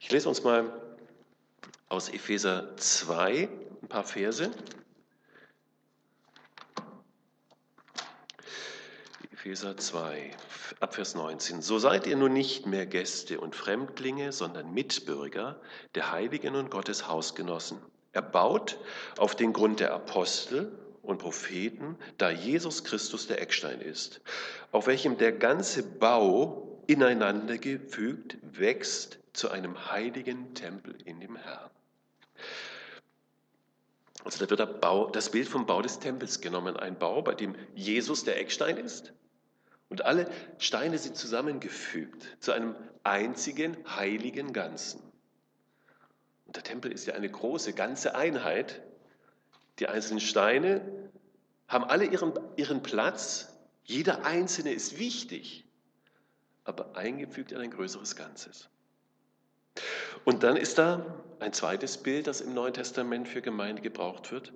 Ich 0.00 0.10
lese 0.10 0.28
uns 0.28 0.42
mal 0.42 0.72
aus 1.88 2.08
Epheser 2.08 2.76
2 2.76 3.48
ein 3.82 3.88
paar 3.88 4.04
Verse. 4.04 4.50
Epheser 9.46 9.76
2, 9.76 10.32
Abvers 10.80 11.14
19. 11.14 11.62
So 11.62 11.78
seid 11.78 12.08
ihr 12.08 12.16
nun 12.16 12.32
nicht 12.32 12.66
mehr 12.66 12.84
Gäste 12.84 13.38
und 13.38 13.54
Fremdlinge, 13.54 14.32
sondern 14.32 14.74
Mitbürger 14.74 15.60
der 15.94 16.10
Heiligen 16.10 16.56
und 16.56 16.68
Gottes 16.68 17.06
Hausgenossen. 17.06 17.78
Erbaut 18.12 18.76
auf 19.18 19.36
den 19.36 19.52
Grund 19.52 19.78
der 19.78 19.94
Apostel 19.94 20.76
und 21.00 21.18
Propheten, 21.18 21.96
da 22.18 22.28
Jesus 22.28 22.82
Christus 22.82 23.28
der 23.28 23.40
Eckstein 23.40 23.80
ist, 23.80 24.20
auf 24.72 24.88
welchem 24.88 25.16
der 25.16 25.30
ganze 25.30 25.84
Bau 25.84 26.82
ineinander 26.88 27.56
gefügt, 27.56 28.38
wächst 28.42 29.20
zu 29.32 29.48
einem 29.48 29.92
heiligen 29.92 30.54
Tempel 30.54 30.98
in 31.04 31.20
dem 31.20 31.36
Herrn. 31.36 31.70
Also 34.24 34.44
da 34.44 34.50
wird 34.50 34.80
Bau, 34.80 35.08
das 35.08 35.30
Bild 35.30 35.46
vom 35.46 35.66
Bau 35.66 35.82
des 35.82 36.00
Tempels 36.00 36.40
genommen, 36.40 36.76
ein 36.76 36.98
Bau, 36.98 37.22
bei 37.22 37.36
dem 37.36 37.54
Jesus 37.76 38.24
der 38.24 38.40
Eckstein 38.40 38.76
ist 38.76 39.12
und 39.88 40.04
alle 40.04 40.28
Steine 40.58 40.98
sind 40.98 41.16
zusammengefügt 41.16 42.36
zu 42.40 42.52
einem 42.52 42.74
einzigen 43.04 43.76
heiligen 43.96 44.52
Ganzen. 44.52 45.00
Und 46.46 46.56
der 46.56 46.62
Tempel 46.62 46.92
ist 46.92 47.06
ja 47.06 47.14
eine 47.14 47.28
große, 47.28 47.72
ganze 47.72 48.14
Einheit. 48.14 48.82
Die 49.78 49.88
einzelnen 49.88 50.20
Steine 50.20 51.10
haben 51.68 51.84
alle 51.84 52.04
ihren, 52.04 52.32
ihren 52.56 52.82
Platz, 52.82 53.52
jeder 53.84 54.24
einzelne 54.24 54.72
ist 54.72 54.98
wichtig, 54.98 55.64
aber 56.64 56.96
eingefügt 56.96 57.52
in 57.52 57.58
ein 57.58 57.70
größeres 57.70 58.16
Ganzes. 58.16 58.68
Und 60.24 60.42
dann 60.42 60.56
ist 60.56 60.78
da 60.78 61.22
ein 61.38 61.52
zweites 61.52 61.98
Bild, 61.98 62.26
das 62.26 62.40
im 62.40 62.54
Neuen 62.54 62.74
Testament 62.74 63.28
für 63.28 63.42
Gemeinde 63.42 63.82
gebraucht 63.82 64.32
wird, 64.32 64.52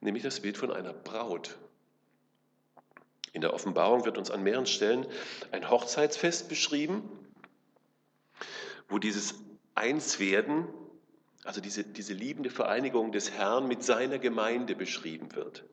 nämlich 0.00 0.22
das 0.22 0.40
Bild 0.40 0.56
von 0.56 0.70
einer 0.70 0.92
Braut. 0.92 1.58
In 3.32 3.40
der 3.40 3.54
Offenbarung 3.54 4.04
wird 4.04 4.18
uns 4.18 4.30
an 4.30 4.42
mehreren 4.42 4.66
Stellen 4.66 5.06
ein 5.52 5.70
Hochzeitsfest 5.70 6.48
beschrieben, 6.48 7.08
wo 8.88 8.98
dieses 8.98 9.34
Einswerden, 9.74 10.66
also 11.44 11.60
diese, 11.60 11.84
diese 11.84 12.12
liebende 12.12 12.50
Vereinigung 12.50 13.12
des 13.12 13.30
Herrn 13.30 13.68
mit 13.68 13.84
seiner 13.84 14.18
Gemeinde 14.18 14.74
beschrieben 14.74 15.34
wird. 15.34 15.64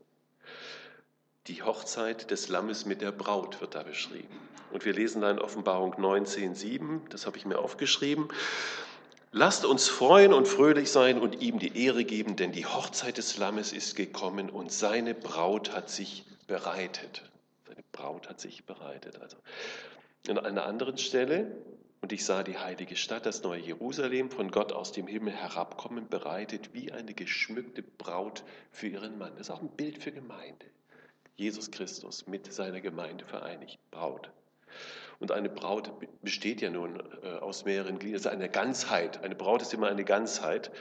Die 1.48 1.64
Hochzeit 1.64 2.30
des 2.30 2.50
Lammes 2.50 2.86
mit 2.86 3.02
der 3.02 3.12
Braut 3.12 3.60
wird 3.62 3.74
da 3.74 3.84
beschrieben. 3.84 4.38
Und 4.72 4.86
wir 4.86 4.94
lesen 4.94 5.22
da 5.22 5.32
in 5.32 5.40
Offenbarung 5.40 5.94
19.7, 5.96 7.08
das 7.10 7.26
habe 7.26 7.38
ich 7.38 7.46
mir 7.46 7.58
aufgeschrieben. 7.58 8.28
Lasst 9.32 9.66
uns 9.66 9.88
freuen 9.88 10.34
und 10.34 10.48
fröhlich 10.48 10.92
sein 10.92 11.20
und 11.20 11.42
ihm 11.42 11.60
die 11.60 11.86
Ehre 11.86 12.04
geben, 12.04 12.36
denn 12.36 12.52
die 12.52 12.66
Hochzeit 12.66 13.18
des 13.18 13.38
Lammes 13.38 13.72
ist 13.72 13.96
gekommen 13.96 14.50
und 14.50 14.72
seine 14.72 15.14
Braut 15.14 15.74
hat 15.74 15.90
sich 15.90 16.26
bereitet. 16.48 17.24
Braut 17.98 18.30
hat 18.30 18.40
sich 18.40 18.66
bereitet. 18.66 19.20
Also 19.22 19.38
an 20.30 20.38
einer 20.40 20.66
anderen 20.66 20.98
Stelle, 20.98 21.52
und 22.02 22.12
ich 22.12 22.26
sah 22.26 22.44
die 22.44 22.58
heilige 22.58 22.96
Stadt, 22.96 23.26
das 23.26 23.42
neue 23.42 23.62
Jerusalem, 23.62 24.30
von 24.30 24.52
Gott 24.52 24.72
aus 24.72 24.92
dem 24.92 25.08
Himmel 25.08 25.34
herabkommen, 25.34 26.08
bereitet 26.08 26.74
wie 26.74 26.92
eine 26.92 27.14
geschmückte 27.14 27.82
Braut 27.82 28.44
für 28.72 28.88
ihren 28.88 29.18
Mann. 29.18 29.32
Das 29.38 29.48
ist 29.48 29.52
auch 29.52 29.62
ein 29.62 29.70
Bild 29.70 30.04
für 30.04 30.12
Gemeinde. 30.12 30.66
Jesus 31.36 31.72
Christus 31.72 32.28
mit 32.28 32.52
seiner 32.52 32.82
Gemeinde 32.82 33.26
vereinigt, 33.26 33.80
Braut. 33.92 34.32
Und 35.20 35.32
eine 35.32 35.50
Braut 35.50 35.92
besteht 36.22 36.62
ja 36.62 36.70
nun 36.70 37.02
äh, 37.24 37.38
aus 37.40 37.66
mehreren 37.66 37.98
Gliedern, 37.98 38.18
also 38.18 38.30
eine 38.30 38.50
Ganzheit. 38.50 39.24
Eine 39.24 39.36
Braut 39.36 39.64
ist 39.64 39.74
immer 39.74 39.88
eine 39.88 40.04
Ganzheit. 40.04 40.72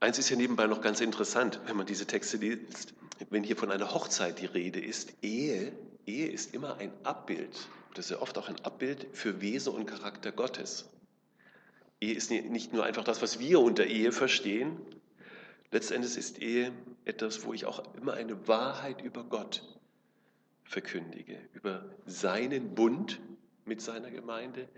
Eins 0.00 0.18
ist 0.18 0.30
ja 0.30 0.36
nebenbei 0.36 0.66
noch 0.66 0.80
ganz 0.80 1.00
interessant, 1.00 1.60
wenn 1.66 1.76
man 1.76 1.86
diese 1.86 2.06
Texte 2.06 2.36
liest, 2.36 2.94
wenn 3.30 3.42
hier 3.42 3.56
von 3.56 3.70
einer 3.70 3.92
Hochzeit 3.92 4.40
die 4.40 4.46
Rede 4.46 4.80
ist, 4.80 5.12
Ehe, 5.22 5.72
Ehe 6.06 6.28
ist 6.28 6.54
immer 6.54 6.76
ein 6.76 6.92
Abbild, 7.02 7.68
das 7.94 8.06
ist 8.06 8.10
ja 8.12 8.22
oft 8.22 8.38
auch 8.38 8.48
ein 8.48 8.64
Abbild 8.64 9.08
für 9.12 9.40
Wesen 9.40 9.74
und 9.74 9.86
Charakter 9.86 10.30
Gottes. 10.30 10.88
Ehe 12.00 12.14
ist 12.14 12.30
nicht 12.30 12.72
nur 12.72 12.84
einfach 12.84 13.02
das, 13.02 13.22
was 13.22 13.40
wir 13.40 13.58
unter 13.60 13.86
Ehe 13.86 14.12
verstehen, 14.12 14.78
Letztendlich 15.70 16.16
ist 16.16 16.40
Ehe 16.40 16.72
etwas, 17.04 17.44
wo 17.44 17.52
ich 17.52 17.66
auch 17.66 17.94
immer 17.94 18.14
eine 18.14 18.48
Wahrheit 18.48 19.02
über 19.02 19.22
Gott 19.24 19.62
verkündige, 20.64 21.38
über 21.52 21.84
seinen 22.06 22.74
Bund 22.74 23.20
mit 23.66 23.82
seiner 23.82 24.10
Gemeinde, 24.10 24.68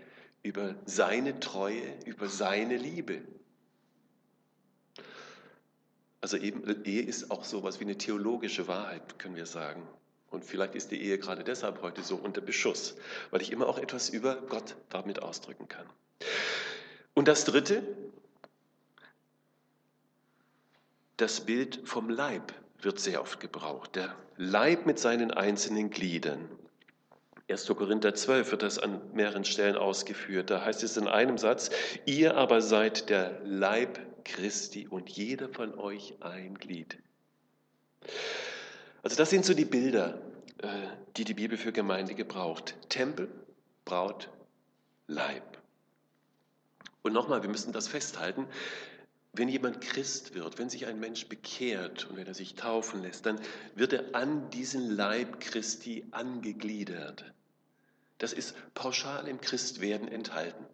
über 0.43 0.75
seine 0.85 1.39
Treue, 1.39 1.97
über 2.05 2.27
seine 2.27 2.75
Liebe. 2.75 3.21
Also 6.21 6.37
eben, 6.37 6.63
Ehe 6.85 7.01
ist 7.01 7.31
auch 7.31 7.43
so 7.43 7.59
etwas 7.59 7.79
wie 7.79 7.85
eine 7.85 7.97
theologische 7.97 8.67
Wahrheit, 8.67 9.17
können 9.17 9.35
wir 9.35 9.47
sagen. 9.47 9.81
Und 10.29 10.45
vielleicht 10.45 10.75
ist 10.75 10.91
die 10.91 11.01
Ehe 11.01 11.17
gerade 11.17 11.43
deshalb 11.43 11.81
heute 11.81 12.03
so 12.03 12.15
unter 12.15 12.41
Beschuss, 12.41 12.95
weil 13.31 13.41
ich 13.41 13.51
immer 13.51 13.67
auch 13.67 13.79
etwas 13.79 14.09
über 14.09 14.35
Gott 14.35 14.75
damit 14.89 15.21
ausdrücken 15.21 15.67
kann. 15.67 15.85
Und 17.15 17.27
das 17.27 17.43
Dritte, 17.43 17.83
das 21.17 21.41
Bild 21.41 21.81
vom 21.85 22.09
Leib 22.09 22.53
wird 22.79 22.99
sehr 22.99 23.21
oft 23.21 23.39
gebraucht. 23.39 23.95
Der 23.95 24.15
Leib 24.37 24.85
mit 24.85 24.99
seinen 24.99 25.31
einzelnen 25.31 25.89
Gliedern. 25.89 26.49
1. 27.49 27.67
Korinther 27.67 28.13
12 28.13 28.51
wird 28.51 28.63
das 28.63 28.79
an 28.79 29.01
mehreren 29.13 29.43
Stellen 29.43 29.75
ausgeführt. 29.75 30.49
Da 30.49 30.63
heißt 30.63 30.83
es 30.83 30.95
in 30.95 31.07
einem 31.07 31.37
Satz, 31.37 31.69
ihr 32.05 32.37
aber 32.37 32.61
seid 32.61 33.09
der 33.09 33.41
Leib 33.43 33.99
Christi 34.23 34.87
und 34.87 35.09
jeder 35.09 35.49
von 35.49 35.77
euch 35.77 36.15
ein 36.21 36.55
Glied. 36.57 36.97
Also 39.03 39.15
das 39.15 39.29
sind 39.29 39.45
so 39.45 39.53
die 39.53 39.65
Bilder, 39.65 40.21
äh, 40.59 40.67
die 41.17 41.23
die 41.23 41.33
Bibel 41.33 41.57
für 41.57 41.71
Gemeinde 41.71 42.15
gebraucht. 42.15 42.75
Tempel, 42.89 43.29
Braut, 43.85 44.29
Leib. 45.07 45.57
Und 47.01 47.13
nochmal, 47.13 47.41
wir 47.41 47.49
müssen 47.49 47.73
das 47.73 47.87
festhalten, 47.87 48.47
wenn 49.33 49.47
jemand 49.47 49.81
Christ 49.81 50.33
wird, 50.35 50.59
wenn 50.59 50.69
sich 50.69 50.85
ein 50.85 50.99
Mensch 50.99 51.27
bekehrt 51.27 52.09
und 52.09 52.17
wenn 52.17 52.27
er 52.27 52.33
sich 52.33 52.55
taufen 52.55 53.01
lässt, 53.01 53.25
dann 53.25 53.39
wird 53.75 53.93
er 53.93 54.13
an 54.13 54.49
diesen 54.49 54.91
Leib 54.91 55.39
Christi 55.39 56.05
angegliedert. 56.11 57.33
Das 58.17 58.33
ist 58.33 58.55
pauschal 58.73 59.27
im 59.27 59.39
Christwerden 59.39 60.09
enthalten. 60.09 60.65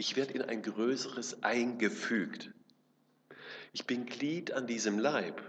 Ich 0.00 0.16
werde 0.16 0.32
in 0.32 0.40
ein 0.40 0.62
größeres 0.62 1.42
eingefügt. 1.42 2.52
Ich 3.74 3.86
bin 3.86 4.06
Glied 4.06 4.50
an 4.50 4.66
diesem 4.66 4.98
Leib. 4.98 5.42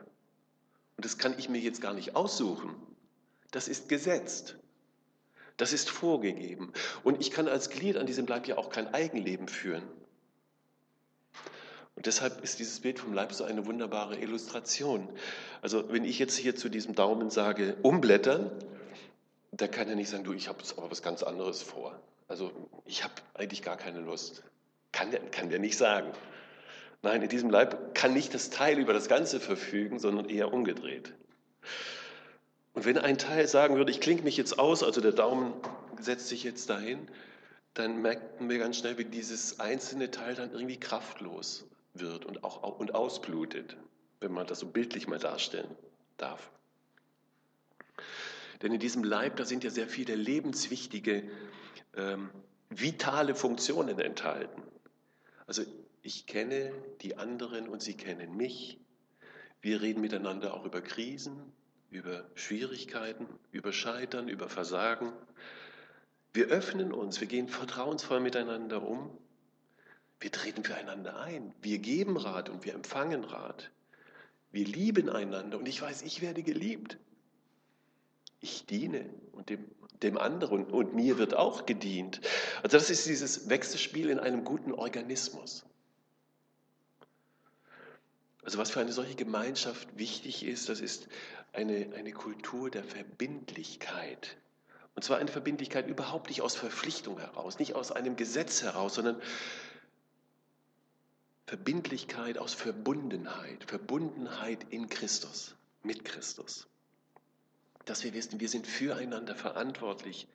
Und 0.97 1.05
das 1.05 1.17
kann 1.17 1.39
ich 1.39 1.47
mir 1.47 1.59
jetzt 1.59 1.79
gar 1.79 1.93
nicht 1.93 2.17
aussuchen. 2.17 2.75
Das 3.51 3.69
ist 3.69 3.87
gesetzt. 3.87 4.57
Das 5.55 5.71
ist 5.71 5.89
vorgegeben. 5.89 6.73
Und 7.01 7.21
ich 7.21 7.31
kann 7.31 7.47
als 7.47 7.69
Glied 7.69 7.95
an 7.95 8.05
diesem 8.05 8.27
Leib 8.27 8.45
ja 8.45 8.57
auch 8.57 8.69
kein 8.69 8.93
Eigenleben 8.93 9.47
führen. 9.47 9.83
Und 11.95 12.05
deshalb 12.05 12.43
ist 12.43 12.59
dieses 12.59 12.81
Bild 12.81 12.99
vom 12.99 13.13
Leib 13.13 13.31
so 13.31 13.45
eine 13.45 13.65
wunderbare 13.65 14.19
Illustration. 14.19 15.07
Also 15.61 15.93
wenn 15.93 16.03
ich 16.03 16.19
jetzt 16.19 16.35
hier 16.35 16.57
zu 16.57 16.67
diesem 16.67 16.93
Daumen 16.93 17.29
sage, 17.29 17.77
umblättern, 17.83 18.51
da 19.53 19.69
kann 19.69 19.87
er 19.87 19.95
nicht 19.95 20.09
sagen, 20.09 20.25
du, 20.25 20.33
ich 20.33 20.49
habe 20.49 20.59
jetzt 20.59 20.77
aber 20.77 20.91
was 20.91 21.01
ganz 21.01 21.23
anderes 21.23 21.63
vor. 21.63 21.97
Also 22.31 22.49
ich 22.85 23.03
habe 23.03 23.13
eigentlich 23.33 23.61
gar 23.61 23.75
keine 23.75 23.99
Lust. 23.99 24.45
Kann 24.93 25.11
der, 25.11 25.19
kann 25.19 25.49
der 25.49 25.59
nicht 25.59 25.77
sagen. 25.77 26.13
Nein, 27.01 27.21
in 27.21 27.27
diesem 27.27 27.49
Leib 27.49 27.93
kann 27.93 28.13
nicht 28.13 28.33
das 28.33 28.49
Teil 28.49 28.79
über 28.79 28.93
das 28.93 29.09
Ganze 29.09 29.41
verfügen, 29.41 29.99
sondern 29.99 30.29
eher 30.29 30.53
umgedreht. 30.53 31.13
Und 32.71 32.85
wenn 32.85 32.97
ein 32.97 33.17
Teil 33.17 33.49
sagen 33.49 33.75
würde, 33.75 33.91
ich 33.91 33.99
klinge 33.99 34.21
mich 34.21 34.37
jetzt 34.37 34.59
aus, 34.59 34.81
also 34.81 35.01
der 35.01 35.11
Daumen 35.11 35.51
setzt 35.99 36.29
sich 36.29 36.45
jetzt 36.45 36.69
dahin, 36.69 37.05
dann 37.73 38.01
merken 38.01 38.49
wir 38.49 38.59
ganz 38.59 38.77
schnell, 38.77 38.97
wie 38.97 39.03
dieses 39.03 39.59
einzelne 39.59 40.09
Teil 40.09 40.33
dann 40.33 40.53
irgendwie 40.53 40.79
kraftlos 40.79 41.65
wird 41.95 42.23
und 42.23 42.45
auch 42.45 42.79
und 42.79 42.95
ausblutet, 42.95 43.75
wenn 44.21 44.31
man 44.31 44.47
das 44.47 44.59
so 44.59 44.67
bildlich 44.67 45.05
mal 45.05 45.19
darstellen 45.19 45.75
darf. 46.15 46.49
Denn 48.61 48.71
in 48.71 48.79
diesem 48.79 49.03
Leib, 49.03 49.35
da 49.35 49.43
sind 49.43 49.65
ja 49.65 49.69
sehr 49.69 49.89
viele 49.89 50.15
lebenswichtige, 50.15 51.29
ähm, 51.95 52.29
vitale 52.69 53.35
Funktionen 53.35 53.99
enthalten. 53.99 54.61
Also 55.47 55.63
ich 56.01 56.25
kenne 56.25 56.71
die 57.01 57.17
anderen 57.17 57.67
und 57.67 57.81
sie 57.81 57.95
kennen 57.95 58.35
mich. 58.35 58.79
Wir 59.61 59.81
reden 59.81 60.01
miteinander 60.01 60.53
auch 60.53 60.65
über 60.65 60.81
Krisen, 60.81 61.51
über 61.89 62.25
Schwierigkeiten, 62.35 63.27
über 63.51 63.73
Scheitern, 63.73 64.27
über 64.27 64.49
Versagen. 64.49 65.11
Wir 66.33 66.47
öffnen 66.47 66.93
uns, 66.93 67.19
wir 67.19 67.27
gehen 67.27 67.47
vertrauensvoll 67.47 68.21
miteinander 68.21 68.81
um 68.81 69.17
wir 70.21 70.31
treten 70.31 70.63
füreinander 70.63 71.19
ein. 71.19 71.53
Wir 71.61 71.79
geben 71.79 72.15
Rat 72.15 72.47
und 72.49 72.63
wir 72.63 72.75
empfangen 72.75 73.23
Rat. 73.23 73.71
Wir 74.51 74.65
lieben 74.65 75.09
einander 75.09 75.57
und 75.57 75.67
ich 75.67 75.81
weiß, 75.81 76.03
ich 76.03 76.21
werde 76.21 76.43
geliebt. 76.43 76.97
Ich 78.39 78.65
diene 78.67 79.09
und 79.31 79.49
dem, 79.49 79.65
dem 80.03 80.17
anderen 80.17 80.65
und 80.65 80.93
mir 80.93 81.17
wird 81.17 81.35
auch 81.35 81.65
gedient. 81.65 82.21
Also 82.63 82.77
das 82.77 82.89
ist 82.89 83.05
dieses 83.05 83.49
Wechselspiel 83.49 84.09
in 84.09 84.19
einem 84.19 84.43
guten 84.43 84.71
Organismus. 84.71 85.65
Also 88.43 88.57
was 88.57 88.71
für 88.71 88.79
eine 88.79 88.91
solche 88.91 89.15
Gemeinschaft 89.15 89.87
wichtig 89.97 90.43
ist, 90.43 90.67
das 90.69 90.81
ist 90.81 91.07
eine, 91.53 91.93
eine 91.95 92.11
Kultur 92.11 92.71
der 92.71 92.83
Verbindlichkeit. 92.83 94.37
Und 94.95 95.03
zwar 95.03 95.19
eine 95.19 95.31
Verbindlichkeit 95.31 95.87
überhaupt 95.87 96.29
nicht 96.29 96.41
aus 96.41 96.55
Verpflichtung 96.55 97.19
heraus, 97.19 97.59
nicht 97.59 97.75
aus 97.75 97.91
einem 97.91 98.15
Gesetz 98.15 98.63
heraus, 98.63 98.95
sondern 98.95 99.21
Verbindlichkeit 101.45 102.37
aus 102.37 102.53
Verbundenheit, 102.53 103.63
Verbundenheit 103.65 104.65
in 104.69 104.89
Christus, 104.89 105.55
mit 105.83 106.03
Christus. 106.05 106.70
Dass 107.85 108.03
wir 108.03 108.13
wissen, 108.13 108.39
wir 108.39 108.49
sind 108.49 108.67
füreinander 108.67 109.35
verantwortlich. 109.35 110.27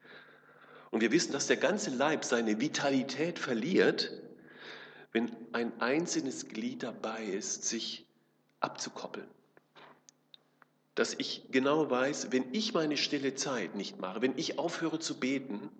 Und 0.91 1.01
wir 1.01 1.13
wissen, 1.13 1.33
dass 1.33 1.47
der 1.47 1.57
ganze 1.57 1.91
Leib 1.91 2.25
seine 2.25 2.61
Vitalität 2.61 3.39
verliert, 3.39 4.13
wenn 5.13 5.35
ein 5.53 5.81
einzelnes 5.81 6.49
Glied 6.49 6.83
dabei 6.83 7.25
ist, 7.25 7.65
sich 7.65 8.07
abzukoppeln. 8.61 9.29
Dass 10.95 11.15
ich 11.15 11.45
genau 11.51 11.91
weiß, 11.91 12.33
wenn 12.33 12.53
ich 12.53 12.73
meine 12.73 12.97
stille 12.97 13.35
Zeit 13.35 13.75
nicht 13.75 13.99
mache, 14.01 14.23
wenn 14.23 14.37
ich 14.39 14.59
aufhöre 14.59 14.99
zu 14.99 15.19
beten, 15.21 15.71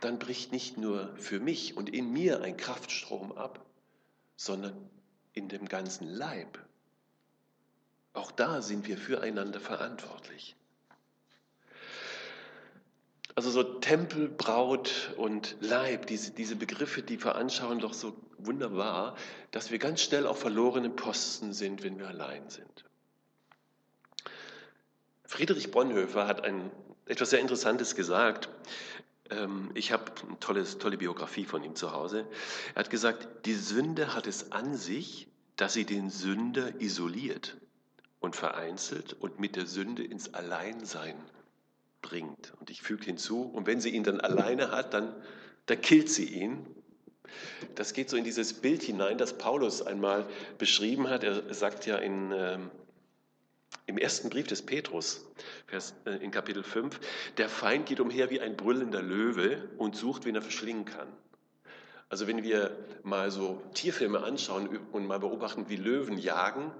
dann 0.00 0.18
bricht 0.18 0.52
nicht 0.52 0.78
nur 0.78 1.14
für 1.16 1.38
mich 1.38 1.76
und 1.76 1.88
in 1.88 2.12
mir 2.12 2.42
ein 2.42 2.56
Kraftstrom 2.56 3.32
ab, 3.32 3.64
sondern 4.36 4.90
in 5.32 5.48
dem 5.48 5.68
ganzen 5.68 6.08
Leib. 6.08 6.58
Auch 8.12 8.32
da 8.32 8.62
sind 8.62 8.86
wir 8.86 8.98
füreinander 8.98 9.60
verantwortlich. 9.60 10.56
Also 13.34 13.50
so 13.50 13.62
Tempel, 13.62 14.28
Braut 14.28 15.14
und 15.16 15.56
Leib, 15.60 16.06
diese, 16.06 16.32
diese 16.32 16.56
Begriffe, 16.56 17.02
die 17.02 17.16
veranschauern 17.16 17.78
doch 17.78 17.94
so 17.94 18.14
wunderbar, 18.38 19.16
dass 19.52 19.70
wir 19.70 19.78
ganz 19.78 20.02
schnell 20.02 20.26
auf 20.26 20.40
verlorenen 20.40 20.96
Posten 20.96 21.52
sind, 21.52 21.82
wenn 21.82 21.98
wir 21.98 22.08
allein 22.08 22.50
sind. 22.50 22.84
Friedrich 25.24 25.70
Bonhoeffer 25.70 26.26
hat 26.26 26.44
ein, 26.44 26.70
etwas 27.06 27.30
sehr 27.30 27.40
Interessantes 27.40 27.94
gesagt. 27.94 28.50
Ähm, 29.30 29.70
ich 29.72 29.92
habe 29.92 30.12
eine 30.28 30.38
tolle, 30.38 30.64
tolle 30.78 30.98
Biografie 30.98 31.46
von 31.46 31.64
ihm 31.64 31.74
zu 31.74 31.92
Hause. 31.92 32.26
Er 32.74 32.80
hat 32.80 32.90
gesagt, 32.90 33.46
die 33.46 33.54
Sünde 33.54 34.14
hat 34.14 34.26
es 34.26 34.52
an 34.52 34.76
sich, 34.76 35.28
dass 35.56 35.72
sie 35.72 35.86
den 35.86 36.10
Sünder 36.10 36.80
isoliert 36.82 37.56
und 38.20 38.36
vereinzelt 38.36 39.14
und 39.14 39.40
mit 39.40 39.56
der 39.56 39.66
Sünde 39.66 40.04
ins 40.04 40.34
Alleinsein 40.34 41.16
bringt. 42.02 42.52
Und 42.60 42.68
ich 42.70 42.82
füge 42.82 43.04
hinzu, 43.04 43.42
und 43.42 43.66
wenn 43.66 43.80
sie 43.80 43.90
ihn 43.90 44.04
dann 44.04 44.20
alleine 44.20 44.70
hat, 44.70 44.92
dann, 44.92 45.14
dann 45.66 45.80
killt 45.80 46.10
sie 46.10 46.26
ihn. 46.26 46.66
Das 47.76 47.94
geht 47.94 48.10
so 48.10 48.16
in 48.16 48.24
dieses 48.24 48.52
Bild 48.52 48.82
hinein, 48.82 49.16
das 49.16 49.38
Paulus 49.38 49.80
einmal 49.80 50.26
beschrieben 50.58 51.08
hat. 51.08 51.24
Er 51.24 51.54
sagt 51.54 51.86
ja 51.86 51.96
in, 51.96 52.32
äh, 52.32 52.58
im 53.86 53.96
ersten 53.96 54.28
Brief 54.28 54.46
des 54.46 54.62
Petrus, 54.62 55.24
Vers, 55.66 55.94
äh, 56.04 56.16
in 56.16 56.30
Kapitel 56.30 56.62
5, 56.62 57.00
der 57.38 57.48
Feind 57.48 57.86
geht 57.86 58.00
umher 58.00 58.28
wie 58.30 58.40
ein 58.40 58.56
brüllender 58.56 59.02
Löwe 59.02 59.68
und 59.78 59.96
sucht, 59.96 60.26
wen 60.26 60.34
er 60.34 60.42
verschlingen 60.42 60.84
kann. 60.84 61.08
Also 62.08 62.26
wenn 62.26 62.42
wir 62.42 62.76
mal 63.02 63.30
so 63.30 63.62
Tierfilme 63.72 64.22
anschauen 64.22 64.68
und 64.92 65.06
mal 65.06 65.18
beobachten, 65.18 65.70
wie 65.70 65.76
Löwen 65.76 66.18
jagen, 66.18 66.70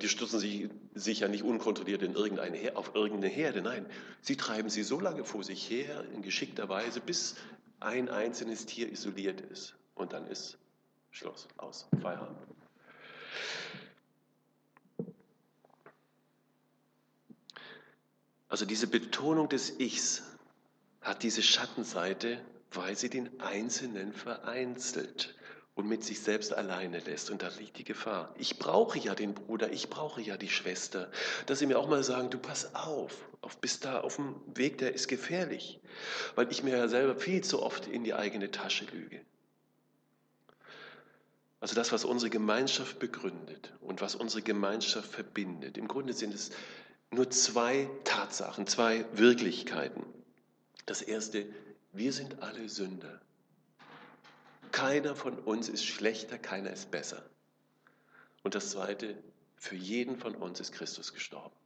die 0.00 0.08
stürzen 0.08 0.40
sich 0.40 0.68
sicher 0.94 1.28
nicht 1.28 1.44
unkontrolliert 1.44 2.02
in 2.02 2.14
irgendeine, 2.14 2.76
auf 2.76 2.94
irgendeine 2.94 3.32
Herde. 3.32 3.62
Nein, 3.62 3.86
sie 4.20 4.36
treiben 4.36 4.70
sie 4.70 4.82
so 4.82 4.98
lange 4.98 5.24
vor 5.24 5.44
sich 5.44 5.70
her, 5.70 6.04
in 6.14 6.22
geschickter 6.22 6.68
Weise, 6.68 7.00
bis 7.00 7.36
ein 7.80 8.08
einzelnes 8.08 8.66
Tier 8.66 8.90
isoliert 8.90 9.40
ist. 9.40 9.76
Und 9.94 10.12
dann 10.12 10.26
ist 10.26 10.58
Schluss, 11.10 11.48
aus, 11.56 11.86
Feierabend. 12.00 12.38
Also 18.48 18.64
diese 18.64 18.86
Betonung 18.86 19.48
des 19.48 19.78
Ichs 19.78 20.22
hat 21.02 21.22
diese 21.22 21.42
Schattenseite, 21.42 22.40
weil 22.72 22.96
sie 22.96 23.10
den 23.10 23.40
Einzelnen 23.40 24.12
vereinzelt 24.12 25.34
und 25.78 25.86
mit 25.86 26.02
sich 26.02 26.20
selbst 26.20 26.52
alleine 26.52 26.98
lässt. 26.98 27.30
Und 27.30 27.42
da 27.42 27.50
liegt 27.56 27.78
die 27.78 27.84
Gefahr. 27.84 28.34
Ich 28.36 28.58
brauche 28.58 28.98
ja 28.98 29.14
den 29.14 29.32
Bruder, 29.32 29.70
ich 29.70 29.88
brauche 29.88 30.20
ja 30.20 30.36
die 30.36 30.48
Schwester, 30.48 31.08
dass 31.46 31.60
sie 31.60 31.66
mir 31.66 31.78
auch 31.78 31.88
mal 31.88 32.02
sagen, 32.02 32.30
du 32.30 32.38
pass 32.38 32.74
auf, 32.74 33.14
auf 33.42 33.58
bis 33.58 33.78
da 33.78 34.00
auf 34.00 34.16
dem 34.16 34.34
Weg, 34.54 34.78
der 34.78 34.92
ist 34.92 35.06
gefährlich, 35.06 35.80
weil 36.34 36.50
ich 36.50 36.64
mir 36.64 36.76
ja 36.76 36.88
selber 36.88 37.14
viel 37.14 37.44
zu 37.44 37.62
oft 37.62 37.86
in 37.86 38.02
die 38.02 38.12
eigene 38.12 38.50
Tasche 38.50 38.86
lüge. 38.86 39.20
Also 41.60 41.76
das, 41.76 41.92
was 41.92 42.04
unsere 42.04 42.30
Gemeinschaft 42.30 42.98
begründet 42.98 43.72
und 43.80 44.00
was 44.00 44.16
unsere 44.16 44.42
Gemeinschaft 44.42 45.08
verbindet. 45.08 45.78
Im 45.78 45.86
Grunde 45.86 46.12
sind 46.12 46.34
es 46.34 46.50
nur 47.12 47.30
zwei 47.30 47.88
Tatsachen, 48.02 48.66
zwei 48.66 49.04
Wirklichkeiten. 49.12 50.04
Das 50.86 51.02
erste, 51.02 51.46
wir 51.92 52.12
sind 52.12 52.42
alle 52.42 52.68
Sünder. 52.68 53.20
Keiner 54.78 55.16
von 55.16 55.36
uns 55.40 55.68
ist 55.68 55.84
schlechter, 55.84 56.38
keiner 56.38 56.70
ist 56.70 56.92
besser. 56.92 57.28
Und 58.44 58.54
das 58.54 58.70
Zweite, 58.70 59.16
für 59.56 59.74
jeden 59.74 60.16
von 60.16 60.36
uns 60.36 60.60
ist 60.60 60.70
Christus 60.70 61.12
gestorben. 61.12 61.56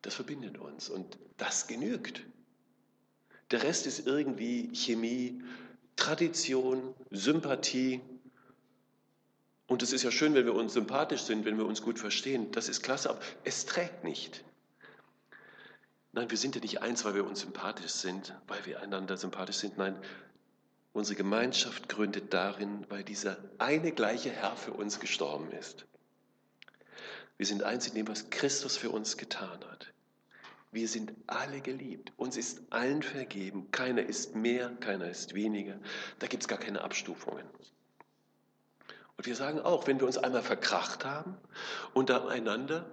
Das 0.00 0.14
verbindet 0.14 0.56
uns 0.56 0.88
und 0.88 1.18
das 1.36 1.66
genügt. 1.66 2.22
Der 3.50 3.62
Rest 3.62 3.86
ist 3.86 4.06
irgendwie 4.06 4.74
Chemie, 4.74 5.44
Tradition, 5.96 6.94
Sympathie. 7.10 8.00
Und 9.66 9.82
es 9.82 9.92
ist 9.92 10.04
ja 10.04 10.10
schön, 10.10 10.32
wenn 10.32 10.46
wir 10.46 10.54
uns 10.54 10.72
sympathisch 10.72 11.24
sind, 11.24 11.44
wenn 11.44 11.58
wir 11.58 11.66
uns 11.66 11.82
gut 11.82 11.98
verstehen. 11.98 12.50
Das 12.52 12.70
ist 12.70 12.82
klasse, 12.82 13.10
aber 13.10 13.20
es 13.44 13.66
trägt 13.66 14.02
nicht. 14.02 14.44
Nein, 16.12 16.30
wir 16.30 16.38
sind 16.38 16.54
ja 16.54 16.62
nicht 16.62 16.80
eins, 16.80 17.04
weil 17.04 17.14
wir 17.14 17.26
uns 17.26 17.40
sympathisch 17.40 17.92
sind, 17.92 18.34
weil 18.46 18.64
wir 18.64 18.80
einander 18.80 19.18
sympathisch 19.18 19.56
sind. 19.56 19.76
Nein, 19.76 19.94
Unsere 20.92 21.16
Gemeinschaft 21.16 21.88
gründet 21.88 22.32
darin, 22.34 22.86
weil 22.88 23.04
dieser 23.04 23.36
eine 23.58 23.92
gleiche 23.92 24.30
Herr 24.30 24.56
für 24.56 24.72
uns 24.72 25.00
gestorben 25.00 25.50
ist. 25.52 25.86
Wir 27.36 27.46
sind 27.46 27.62
eins 27.62 27.86
in 27.86 27.94
dem, 27.94 28.08
was 28.08 28.30
Christus 28.30 28.76
für 28.76 28.90
uns 28.90 29.16
getan 29.16 29.60
hat. 29.70 29.92
Wir 30.70 30.88
sind 30.88 31.14
alle 31.26 31.60
geliebt. 31.60 32.12
Uns 32.16 32.36
ist 32.36 32.60
allen 32.70 33.02
vergeben. 33.02 33.70
Keiner 33.70 34.02
ist 34.02 34.34
mehr, 34.34 34.70
keiner 34.80 35.08
ist 35.08 35.34
weniger. 35.34 35.78
Da 36.18 36.26
gibt 36.26 36.42
es 36.42 36.48
gar 36.48 36.58
keine 36.58 36.82
Abstufungen. 36.82 37.46
Und 39.16 39.26
wir 39.26 39.34
sagen 39.34 39.60
auch, 39.60 39.86
wenn 39.86 39.98
wir 39.98 40.06
uns 40.06 40.18
einmal 40.18 40.42
verkracht 40.42 41.04
haben 41.04 41.36
untereinander, 41.94 42.88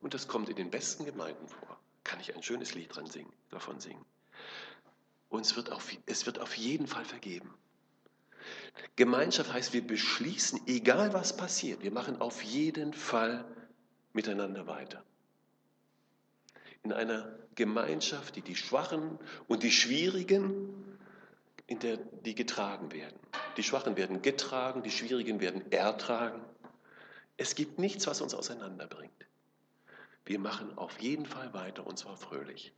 und 0.00 0.14
das 0.14 0.28
kommt 0.28 0.48
in 0.48 0.56
den 0.56 0.70
besten 0.70 1.04
Gemeinden 1.04 1.48
vor, 1.48 1.78
kann 2.04 2.20
ich 2.20 2.34
ein 2.34 2.42
schönes 2.42 2.74
Lied 2.74 2.94
dran 2.94 3.06
singen, 3.06 3.32
davon 3.50 3.80
singen. 3.80 4.04
Uns 5.28 5.56
wird 5.56 5.70
auf, 5.70 5.90
es 6.06 6.26
wird 6.26 6.38
auf 6.38 6.56
jeden 6.56 6.86
Fall 6.86 7.04
vergeben. 7.04 7.54
Gemeinschaft 8.96 9.52
heißt, 9.52 9.72
wir 9.72 9.86
beschließen, 9.86 10.60
egal 10.66 11.12
was 11.12 11.36
passiert, 11.36 11.82
wir 11.82 11.90
machen 11.90 12.20
auf 12.20 12.42
jeden 12.42 12.92
Fall 12.92 13.44
miteinander 14.12 14.66
weiter. 14.66 15.04
In 16.82 16.92
einer 16.92 17.38
Gemeinschaft, 17.54 18.36
die 18.36 18.42
die 18.42 18.56
Schwachen 18.56 19.18
und 19.48 19.62
die 19.62 19.72
Schwierigen, 19.72 20.98
in 21.66 21.78
der 21.80 21.98
die 21.98 22.34
getragen 22.34 22.92
werden. 22.92 23.18
Die 23.56 23.62
Schwachen 23.62 23.96
werden 23.96 24.22
getragen, 24.22 24.82
die 24.82 24.90
Schwierigen 24.90 25.40
werden 25.40 25.70
ertragen. 25.70 26.42
Es 27.36 27.54
gibt 27.54 27.78
nichts, 27.78 28.06
was 28.06 28.20
uns 28.20 28.34
auseinanderbringt. 28.34 29.26
Wir 30.24 30.38
machen 30.38 30.76
auf 30.78 31.00
jeden 31.00 31.26
Fall 31.26 31.52
weiter 31.52 31.86
und 31.86 31.98
zwar 31.98 32.16
fröhlich. 32.16 32.72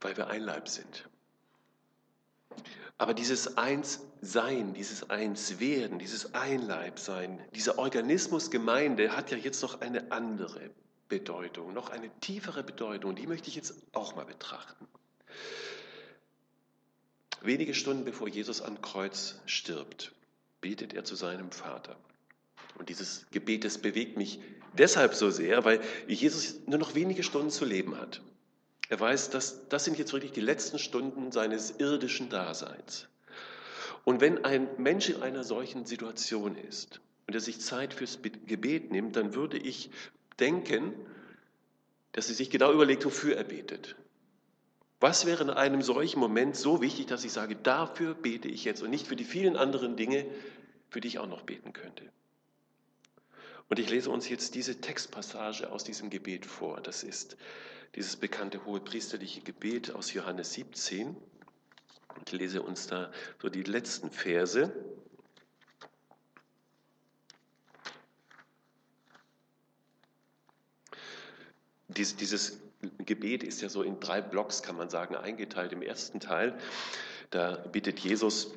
Weil 0.00 0.16
wir 0.16 0.28
ein 0.28 0.42
Leib 0.42 0.68
sind. 0.68 1.08
Aber 2.98 3.12
dieses 3.12 3.58
Einssein, 3.58 4.72
dieses 4.72 5.10
Einswerden, 5.10 5.98
dieses 5.98 6.34
Einleibsein, 6.34 7.40
dieser 7.54 7.78
Organismus 7.78 8.50
Gemeinde 8.50 9.14
hat 9.14 9.30
ja 9.30 9.36
jetzt 9.36 9.62
noch 9.62 9.80
eine 9.82 10.10
andere 10.12 10.70
Bedeutung, 11.08 11.74
noch 11.74 11.90
eine 11.90 12.10
tiefere 12.20 12.62
Bedeutung. 12.62 13.14
Die 13.14 13.26
möchte 13.26 13.48
ich 13.48 13.54
jetzt 13.54 13.74
auch 13.92 14.16
mal 14.16 14.24
betrachten. 14.24 14.88
Wenige 17.42 17.74
Stunden 17.74 18.04
bevor 18.04 18.28
Jesus 18.28 18.62
am 18.62 18.80
Kreuz 18.80 19.40
stirbt, 19.44 20.12
betet 20.60 20.94
er 20.94 21.04
zu 21.04 21.14
seinem 21.14 21.52
Vater. 21.52 21.96
Und 22.78 22.88
dieses 22.88 23.26
Gebet, 23.30 23.64
das 23.64 23.78
bewegt 23.78 24.16
mich 24.16 24.40
deshalb 24.72 25.14
so 25.14 25.30
sehr, 25.30 25.64
weil 25.64 25.80
Jesus 26.08 26.66
nur 26.66 26.78
noch 26.78 26.94
wenige 26.94 27.22
Stunden 27.22 27.50
zu 27.50 27.64
leben 27.64 27.96
hat. 27.98 28.20
Er 28.88 29.00
weiß, 29.00 29.30
dass 29.30 29.68
das 29.68 29.84
sind 29.84 29.98
jetzt 29.98 30.12
wirklich 30.12 30.32
die 30.32 30.40
letzten 30.40 30.78
Stunden 30.78 31.32
seines 31.32 31.72
irdischen 31.78 32.28
Daseins. 32.28 33.08
Und 34.04 34.20
wenn 34.20 34.44
ein 34.44 34.68
Mensch 34.78 35.08
in 35.08 35.22
einer 35.22 35.42
solchen 35.42 35.84
Situation 35.84 36.56
ist 36.56 37.00
und 37.26 37.34
er 37.34 37.40
sich 37.40 37.60
Zeit 37.60 37.92
fürs 37.92 38.20
Gebet 38.22 38.92
nimmt, 38.92 39.16
dann 39.16 39.34
würde 39.34 39.58
ich 39.58 39.90
denken, 40.38 40.94
dass 42.12 42.28
er 42.28 42.36
sich 42.36 42.50
genau 42.50 42.72
überlegt, 42.72 43.04
wofür 43.04 43.36
er 43.36 43.44
betet. 43.44 43.96
Was 45.00 45.26
wäre 45.26 45.42
in 45.42 45.50
einem 45.50 45.82
solchen 45.82 46.20
Moment 46.20 46.56
so 46.56 46.80
wichtig, 46.80 47.06
dass 47.06 47.24
ich 47.24 47.32
sage, 47.32 47.56
dafür 47.56 48.14
bete 48.14 48.48
ich 48.48 48.64
jetzt 48.64 48.82
und 48.82 48.90
nicht 48.90 49.06
für 49.06 49.16
die 49.16 49.24
vielen 49.24 49.56
anderen 49.56 49.96
Dinge, 49.96 50.24
für 50.88 51.00
die 51.00 51.08
ich 51.08 51.18
auch 51.18 51.26
noch 51.26 51.42
beten 51.42 51.72
könnte. 51.72 52.04
Und 53.68 53.78
ich 53.78 53.90
lese 53.90 54.10
uns 54.10 54.28
jetzt 54.28 54.54
diese 54.54 54.80
Textpassage 54.80 55.70
aus 55.70 55.84
diesem 55.84 56.08
Gebet 56.08 56.46
vor. 56.46 56.80
Das 56.80 57.02
ist 57.02 57.36
dieses 57.94 58.16
bekannte 58.16 58.64
hohepriesterliche 58.64 59.40
Gebet 59.40 59.90
aus 59.92 60.12
Johannes 60.12 60.52
17. 60.54 61.16
Ich 62.26 62.32
lese 62.32 62.62
uns 62.62 62.86
da 62.86 63.10
so 63.40 63.48
die 63.48 63.62
letzten 63.62 64.10
Verse. 64.10 64.72
Dies, 71.88 72.16
dieses 72.16 72.60
Gebet 72.98 73.42
ist 73.42 73.62
ja 73.62 73.68
so 73.68 73.82
in 73.82 74.00
drei 74.00 74.20
Blocks, 74.20 74.62
kann 74.62 74.76
man 74.76 74.90
sagen, 74.90 75.16
eingeteilt. 75.16 75.72
Im 75.72 75.82
ersten 75.82 76.20
Teil, 76.20 76.58
da 77.30 77.56
bittet 77.56 78.00
Jesus 78.00 78.52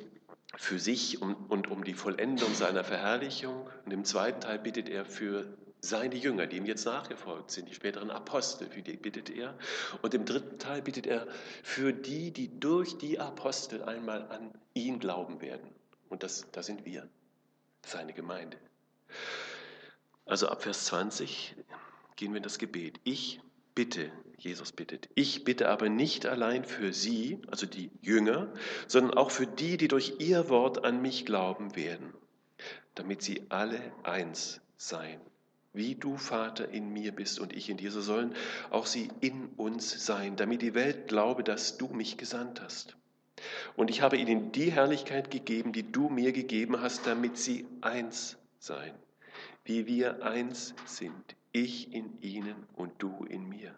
für 0.55 0.79
sich 0.79 1.21
und, 1.21 1.35
und 1.49 1.69
um 1.69 1.83
die 1.83 1.93
Vollendung 1.93 2.53
seiner 2.53 2.83
Verherrlichung. 2.83 3.69
Und 3.85 3.91
im 3.91 4.03
zweiten 4.03 4.41
Teil 4.41 4.59
bittet 4.59 4.89
er 4.89 5.05
für 5.05 5.45
seine 5.81 6.15
Jünger, 6.15 6.47
die 6.47 6.57
ihm 6.57 6.65
jetzt 6.65 6.85
nachgefolgt 6.85 7.51
sind, 7.51 7.69
die 7.69 7.73
späteren 7.73 8.11
Apostel, 8.11 8.69
für 8.69 8.81
die 8.81 8.97
bittet 8.97 9.29
er. 9.29 9.57
Und 10.01 10.13
im 10.13 10.25
dritten 10.25 10.59
Teil 10.59 10.81
bittet 10.81 11.07
er 11.07 11.27
für 11.63 11.93
die, 11.93 12.31
die 12.31 12.59
durch 12.59 12.97
die 12.97 13.19
Apostel 13.19 13.83
einmal 13.83 14.27
an 14.29 14.51
ihn 14.73 14.99
glauben 14.99 15.41
werden. 15.41 15.69
Und 16.09 16.23
das, 16.23 16.47
das 16.51 16.65
sind 16.65 16.85
wir, 16.85 17.07
seine 17.85 18.13
Gemeinde. 18.13 18.57
Also 20.25 20.47
ab 20.47 20.63
Vers 20.63 20.85
20 20.85 21.55
gehen 22.15 22.33
wir 22.33 22.37
in 22.37 22.43
das 22.43 22.59
Gebet. 22.59 22.99
Ich 23.03 23.39
bitte, 23.73 24.11
Jesus 24.37 24.71
bittet, 24.71 25.09
ich 25.15 25.43
bitte 25.43 25.69
aber 25.69 25.89
nicht 25.89 26.25
allein 26.25 26.65
für 26.65 26.93
sie, 26.93 27.39
also 27.47 27.65
die 27.65 27.91
Jünger, 28.01 28.53
sondern 28.87 29.17
auch 29.17 29.31
für 29.31 29.47
die, 29.47 29.77
die 29.77 29.87
durch 29.87 30.15
ihr 30.19 30.49
Wort 30.49 30.83
an 30.83 31.01
mich 31.01 31.25
glauben 31.25 31.75
werden, 31.75 32.13
damit 32.95 33.21
sie 33.21 33.45
alle 33.49 33.79
eins 34.03 34.61
seien. 34.77 35.21
Wie 35.79 35.95
du, 35.95 36.17
Vater, 36.17 36.67
in 36.67 36.91
mir 36.91 37.13
bist 37.13 37.39
und 37.39 37.55
ich 37.55 37.69
in 37.69 37.77
dir, 37.77 37.89
so 37.89 38.01
sollen 38.01 38.35
auch 38.69 38.85
sie 38.85 39.09
in 39.21 39.45
uns 39.55 40.05
sein, 40.05 40.35
damit 40.35 40.61
die 40.61 40.73
Welt 40.73 41.07
glaube, 41.07 41.41
dass 41.41 41.77
du 41.77 41.87
mich 41.87 42.17
gesandt 42.17 42.59
hast. 42.59 42.97
Und 43.77 43.89
ich 43.89 44.01
habe 44.01 44.17
ihnen 44.17 44.51
die 44.51 44.73
Herrlichkeit 44.73 45.31
gegeben, 45.31 45.71
die 45.71 45.89
du 45.89 46.09
mir 46.09 46.33
gegeben 46.33 46.81
hast, 46.81 47.07
damit 47.07 47.37
sie 47.37 47.65
eins 47.79 48.35
seien, 48.59 48.93
wie 49.63 49.87
wir 49.87 50.21
eins 50.21 50.75
sind, 50.85 51.37
ich 51.53 51.93
in 51.93 52.21
ihnen 52.21 52.67
und 52.75 52.91
du 52.97 53.23
in 53.29 53.47
mir. 53.47 53.73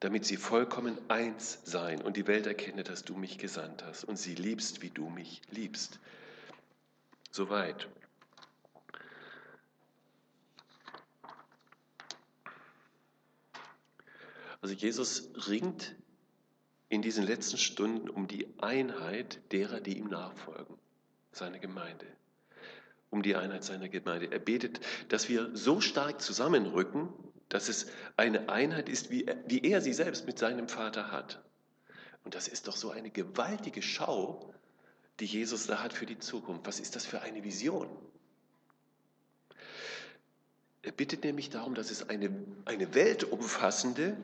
Damit 0.00 0.26
sie 0.26 0.36
vollkommen 0.36 0.98
eins 1.08 1.60
seien 1.64 2.02
und 2.02 2.18
die 2.18 2.26
Welt 2.26 2.46
erkenne, 2.46 2.84
dass 2.84 3.06
du 3.06 3.16
mich 3.16 3.38
gesandt 3.38 3.82
hast 3.84 4.04
und 4.04 4.18
sie 4.18 4.34
liebst, 4.34 4.82
wie 4.82 4.90
du 4.90 5.08
mich 5.08 5.40
liebst. 5.50 5.98
Soweit. 7.30 7.88
Also 14.60 14.74
Jesus 14.74 15.30
ringt 15.48 15.94
in 16.88 17.02
diesen 17.02 17.24
letzten 17.24 17.58
Stunden 17.58 18.08
um 18.08 18.26
die 18.26 18.48
Einheit 18.58 19.40
derer, 19.52 19.80
die 19.80 19.98
ihm 19.98 20.08
nachfolgen, 20.08 20.76
seine 21.32 21.60
Gemeinde 21.60 22.06
um 23.10 23.22
die 23.22 23.36
Einheit 23.36 23.64
seiner 23.64 23.88
Gemeinde. 23.88 24.30
Er 24.30 24.38
betet, 24.38 24.80
dass 25.08 25.28
wir 25.28 25.50
so 25.54 25.80
stark 25.80 26.20
zusammenrücken, 26.20 27.08
dass 27.48 27.68
es 27.68 27.86
eine 28.16 28.48
Einheit 28.48 28.88
ist, 28.88 29.10
wie 29.10 29.24
er, 29.24 29.36
wie 29.46 29.62
er 29.62 29.80
sie 29.80 29.94
selbst 29.94 30.26
mit 30.26 30.38
seinem 30.38 30.68
Vater 30.68 31.10
hat. 31.10 31.42
Und 32.24 32.34
das 32.34 32.48
ist 32.48 32.68
doch 32.68 32.76
so 32.76 32.90
eine 32.90 33.10
gewaltige 33.10 33.80
Schau, 33.80 34.52
die 35.20 35.24
Jesus 35.24 35.66
da 35.66 35.82
hat 35.82 35.92
für 35.92 36.06
die 36.06 36.18
Zukunft. 36.18 36.66
Was 36.66 36.80
ist 36.80 36.94
das 36.94 37.06
für 37.06 37.22
eine 37.22 37.42
Vision? 37.42 37.88
Er 40.82 40.92
bittet 40.92 41.24
nämlich 41.24 41.50
darum, 41.50 41.74
dass 41.74 41.90
es 41.90 42.08
eine, 42.08 42.30
eine 42.66 42.94
weltumfassende, 42.94 44.16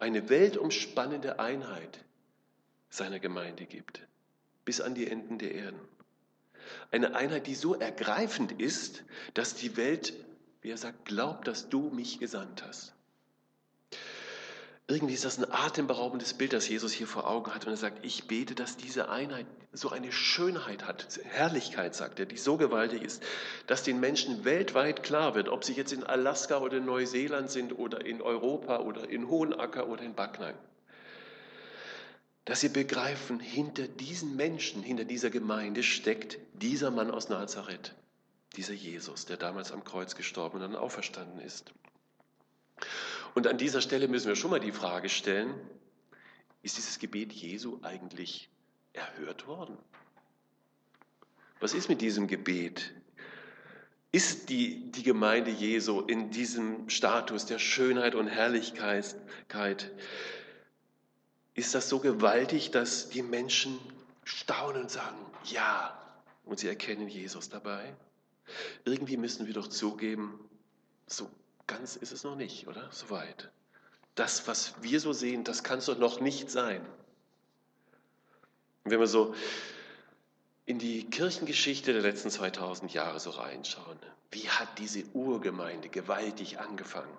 eine 0.00 0.28
weltumspannende 0.28 1.38
Einheit 1.38 2.04
seiner 2.88 3.20
Gemeinde 3.20 3.66
gibt, 3.66 4.06
bis 4.64 4.80
an 4.80 4.94
die 4.94 5.06
Enden 5.06 5.38
der 5.38 5.54
Erden. 5.54 5.80
Eine 6.90 7.14
Einheit, 7.14 7.46
die 7.46 7.54
so 7.54 7.74
ergreifend 7.74 8.60
ist, 8.60 9.04
dass 9.34 9.54
die 9.54 9.76
Welt, 9.76 10.14
wie 10.62 10.70
er 10.70 10.76
sagt, 10.76 11.04
glaubt, 11.04 11.46
dass 11.46 11.68
du 11.68 11.90
mich 11.90 12.18
gesandt 12.18 12.64
hast. 12.64 12.94
Irgendwie 14.90 15.14
ist 15.14 15.24
das 15.24 15.38
ein 15.38 15.50
atemberaubendes 15.50 16.34
Bild, 16.34 16.52
das 16.52 16.68
Jesus 16.68 16.92
hier 16.92 17.06
vor 17.06 17.28
Augen 17.28 17.54
hat, 17.54 17.64
wenn 17.64 17.72
er 17.72 17.76
sagt, 17.76 18.04
ich 18.04 18.26
bete, 18.26 18.56
dass 18.56 18.76
diese 18.76 19.08
Einheit 19.08 19.46
so 19.72 19.90
eine 19.90 20.10
Schönheit 20.10 20.84
hat, 20.84 21.20
Herrlichkeit, 21.22 21.94
sagt 21.94 22.18
er, 22.18 22.26
die 22.26 22.36
so 22.36 22.56
gewaltig 22.56 23.02
ist, 23.02 23.22
dass 23.68 23.84
den 23.84 24.00
Menschen 24.00 24.44
weltweit 24.44 25.04
klar 25.04 25.36
wird, 25.36 25.48
ob 25.48 25.62
sie 25.62 25.74
jetzt 25.74 25.92
in 25.92 26.02
Alaska 26.02 26.58
oder 26.58 26.78
in 26.78 26.86
Neuseeland 26.86 27.50
sind 27.50 27.78
oder 27.78 28.04
in 28.04 28.20
Europa 28.20 28.80
oder 28.80 29.08
in 29.08 29.28
Hohenacker 29.28 29.88
oder 29.88 30.02
in 30.02 30.14
Backnang 30.14 30.54
dass 32.50 32.60
sie 32.60 32.68
begreifen, 32.68 33.38
hinter 33.38 33.86
diesen 33.86 34.34
Menschen, 34.34 34.82
hinter 34.82 35.04
dieser 35.04 35.30
Gemeinde 35.30 35.84
steckt 35.84 36.38
dieser 36.54 36.90
Mann 36.90 37.12
aus 37.12 37.28
Nazareth, 37.28 37.94
dieser 38.56 38.72
Jesus, 38.72 39.24
der 39.24 39.36
damals 39.36 39.70
am 39.70 39.84
Kreuz 39.84 40.16
gestorben 40.16 40.56
und 40.56 40.62
dann 40.62 40.74
auferstanden 40.74 41.38
ist. 41.40 41.72
Und 43.34 43.46
an 43.46 43.58
dieser 43.58 43.80
Stelle 43.80 44.08
müssen 44.08 44.28
wir 44.28 44.36
schon 44.36 44.50
mal 44.50 44.60
die 44.60 44.72
Frage 44.72 45.08
stellen, 45.08 45.54
ist 46.62 46.76
dieses 46.76 46.98
Gebet 46.98 47.32
Jesu 47.32 47.78
eigentlich 47.82 48.50
erhört 48.92 49.46
worden? 49.46 49.76
Was 51.60 51.74
ist 51.74 51.88
mit 51.88 52.00
diesem 52.00 52.26
Gebet? 52.26 52.92
Ist 54.12 54.48
die, 54.48 54.90
die 54.90 55.02
Gemeinde 55.02 55.50
Jesu 55.50 56.00
in 56.00 56.30
diesem 56.30 56.88
Status 56.88 57.46
der 57.46 57.58
Schönheit 57.58 58.14
und 58.14 58.26
Herrlichkeit? 58.26 59.16
ist 61.54 61.74
das 61.74 61.88
so 61.88 62.00
gewaltig, 62.00 62.70
dass 62.70 63.10
die 63.10 63.22
Menschen 63.22 63.78
staunen 64.24 64.82
und 64.82 64.90
sagen, 64.90 65.18
ja, 65.44 65.96
und 66.44 66.58
sie 66.58 66.68
erkennen 66.68 67.08
Jesus 67.08 67.48
dabei. 67.50 67.94
Irgendwie 68.84 69.16
müssen 69.16 69.46
wir 69.46 69.54
doch 69.54 69.68
zugeben, 69.68 70.40
so 71.06 71.30
ganz 71.70 71.96
ist 71.96 72.12
es 72.12 72.24
noch 72.24 72.36
nicht, 72.36 72.66
oder? 72.66 72.88
Soweit. 72.90 73.50
Das, 74.16 74.46
was 74.46 74.74
wir 74.82 75.00
so 75.00 75.12
sehen, 75.12 75.44
das 75.44 75.62
kann 75.62 75.78
es 75.78 75.86
doch 75.86 75.98
noch 75.98 76.20
nicht 76.20 76.50
sein. 76.50 76.84
Und 78.84 78.90
wenn 78.90 79.00
wir 79.00 79.06
so 79.06 79.34
in 80.66 80.78
die 80.78 81.04
Kirchengeschichte 81.08 81.92
der 81.92 82.02
letzten 82.02 82.30
2000 82.30 82.92
Jahre 82.92 83.20
so 83.20 83.30
reinschauen, 83.30 83.98
wie 84.30 84.48
hat 84.48 84.78
diese 84.78 85.04
Urgemeinde 85.14 85.88
gewaltig 85.88 86.58
angefangen? 86.58 87.16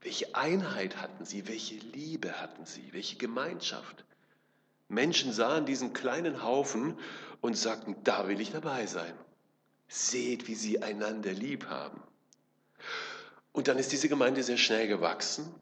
Welche 0.00 0.34
Einheit 0.34 0.96
hatten 0.96 1.24
sie? 1.24 1.46
Welche 1.46 1.76
Liebe 1.76 2.40
hatten 2.40 2.64
sie? 2.64 2.92
Welche 2.92 3.16
Gemeinschaft? 3.16 4.04
Menschen 4.88 5.32
sahen 5.32 5.66
diesen 5.66 5.92
kleinen 5.92 6.42
Haufen 6.42 6.98
und 7.40 7.56
sagten, 7.56 7.96
da 8.04 8.28
will 8.28 8.40
ich 8.40 8.50
dabei 8.50 8.86
sein. 8.86 9.14
Seht, 9.88 10.48
wie 10.48 10.54
sie 10.54 10.82
einander 10.82 11.32
lieb 11.32 11.66
haben. 11.66 12.02
Und 13.52 13.68
dann 13.68 13.78
ist 13.78 13.92
diese 13.92 14.08
Gemeinde 14.08 14.42
sehr 14.42 14.56
schnell 14.56 14.88
gewachsen 14.88 15.54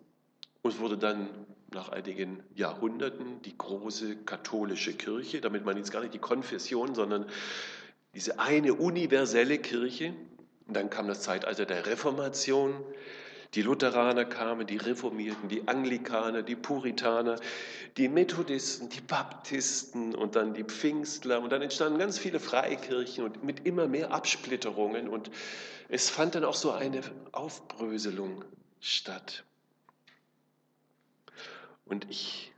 und 0.63 0.79
wurde 0.79 0.97
dann 0.97 1.29
nach 1.73 1.89
einigen 1.89 2.43
Jahrhunderten 2.55 3.43
die 3.43 3.57
große 3.57 4.17
katholische 4.25 4.95
Kirche, 4.95 5.41
damit 5.41 5.65
man 5.65 5.77
jetzt 5.77 5.93
gar 5.93 6.01
nicht 6.01 6.15
die 6.15 6.19
Konfession, 6.19 6.95
sondern 6.95 7.27
diese 8.15 8.39
eine 8.39 8.75
universelle 8.75 9.59
Kirche. 9.59 10.15
Und 10.67 10.75
dann 10.75 10.91
kam 10.91 11.09
das 11.09 11.23
Zeitalter 11.23 11.67
der 11.67 11.87
Reformation, 11.87 12.75
die 13.55 13.63
Lutheraner 13.63 14.25
kamen, 14.25 14.67
die 14.67 14.77
Reformierten, 14.77 15.49
die 15.49 15.67
Anglikaner, 15.67 16.43
die 16.43 16.55
Puritaner, 16.55 17.41
die 17.97 18.09
Methodisten, 18.09 18.89
die 18.89 19.01
Baptisten 19.01 20.15
und 20.15 20.37
dann 20.37 20.55
die 20.55 20.63
Pfingstler. 20.63 21.41
Und 21.41 21.51
dann 21.51 21.61
entstanden 21.61 21.99
ganz 21.99 22.19
viele 22.19 22.39
Freikirchen 22.39 23.25
und 23.25 23.43
mit 23.43 23.67
immer 23.67 23.89
mehr 23.89 24.13
Absplitterungen. 24.13 25.09
Und 25.09 25.31
es 25.89 26.11
fand 26.11 26.37
dann 26.37 26.45
auch 26.45 26.55
so 26.55 26.71
eine 26.71 27.01
Aufbröselung 27.33 28.45
statt. 28.81 29.45
Und 31.85 32.07
ich 32.09 32.53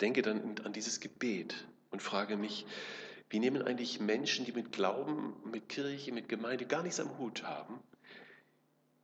denke 0.00 0.22
dann 0.22 0.56
an 0.64 0.72
dieses 0.72 0.98
Gebet 0.98 1.54
und 1.92 2.02
frage 2.02 2.36
mich, 2.36 2.66
wie 3.28 3.38
nehmen 3.38 3.62
eigentlich 3.62 4.00
Menschen, 4.00 4.44
die 4.44 4.50
mit 4.50 4.72
Glauben, 4.72 5.36
mit 5.44 5.68
Kirche, 5.68 6.10
mit 6.10 6.28
Gemeinde 6.28 6.66
gar 6.66 6.82
nichts 6.82 6.98
am 6.98 7.16
Hut 7.18 7.44
haben, 7.44 7.78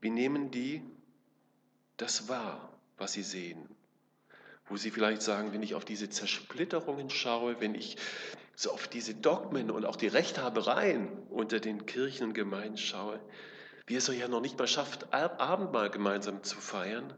wie 0.01 0.11
nehmen 0.11 0.51
die 0.51 0.83
das 1.97 2.29
wahr, 2.29 2.73
was 2.97 3.13
sie 3.13 3.23
sehen? 3.23 3.69
Wo 4.67 4.77
sie 4.77 4.91
vielleicht 4.91 5.23
sagen, 5.23 5.53
wenn 5.53 5.63
ich 5.63 5.75
auf 5.75 5.85
diese 5.85 6.11
Zersplitterungen 6.11 7.11
schaue, 7.11 7.61
wenn 7.61 7.75
ich 7.75 7.97
so 8.55 8.73
auf 8.73 8.89
diese 8.89 9.15
Dogmen 9.15 9.71
und 9.71 9.85
auch 9.85 9.97
die 9.97 10.09
Rechthabereien 10.09 11.09
unter 11.29 11.61
den 11.61 11.87
Kirchen 11.87 12.29
und 12.29 12.35
Gemeinden 12.35 12.79
schaue, 12.79 13.21
wie 13.87 13.95
es 13.95 14.09
ja 14.09 14.29
noch 14.29 14.41
nicht 14.41 14.59
mal 14.59 14.67
schafft, 14.67 15.13
Abendmahl 15.13 15.91
gemeinsam 15.91 16.43
zu 16.43 16.57
feiern, 16.57 17.15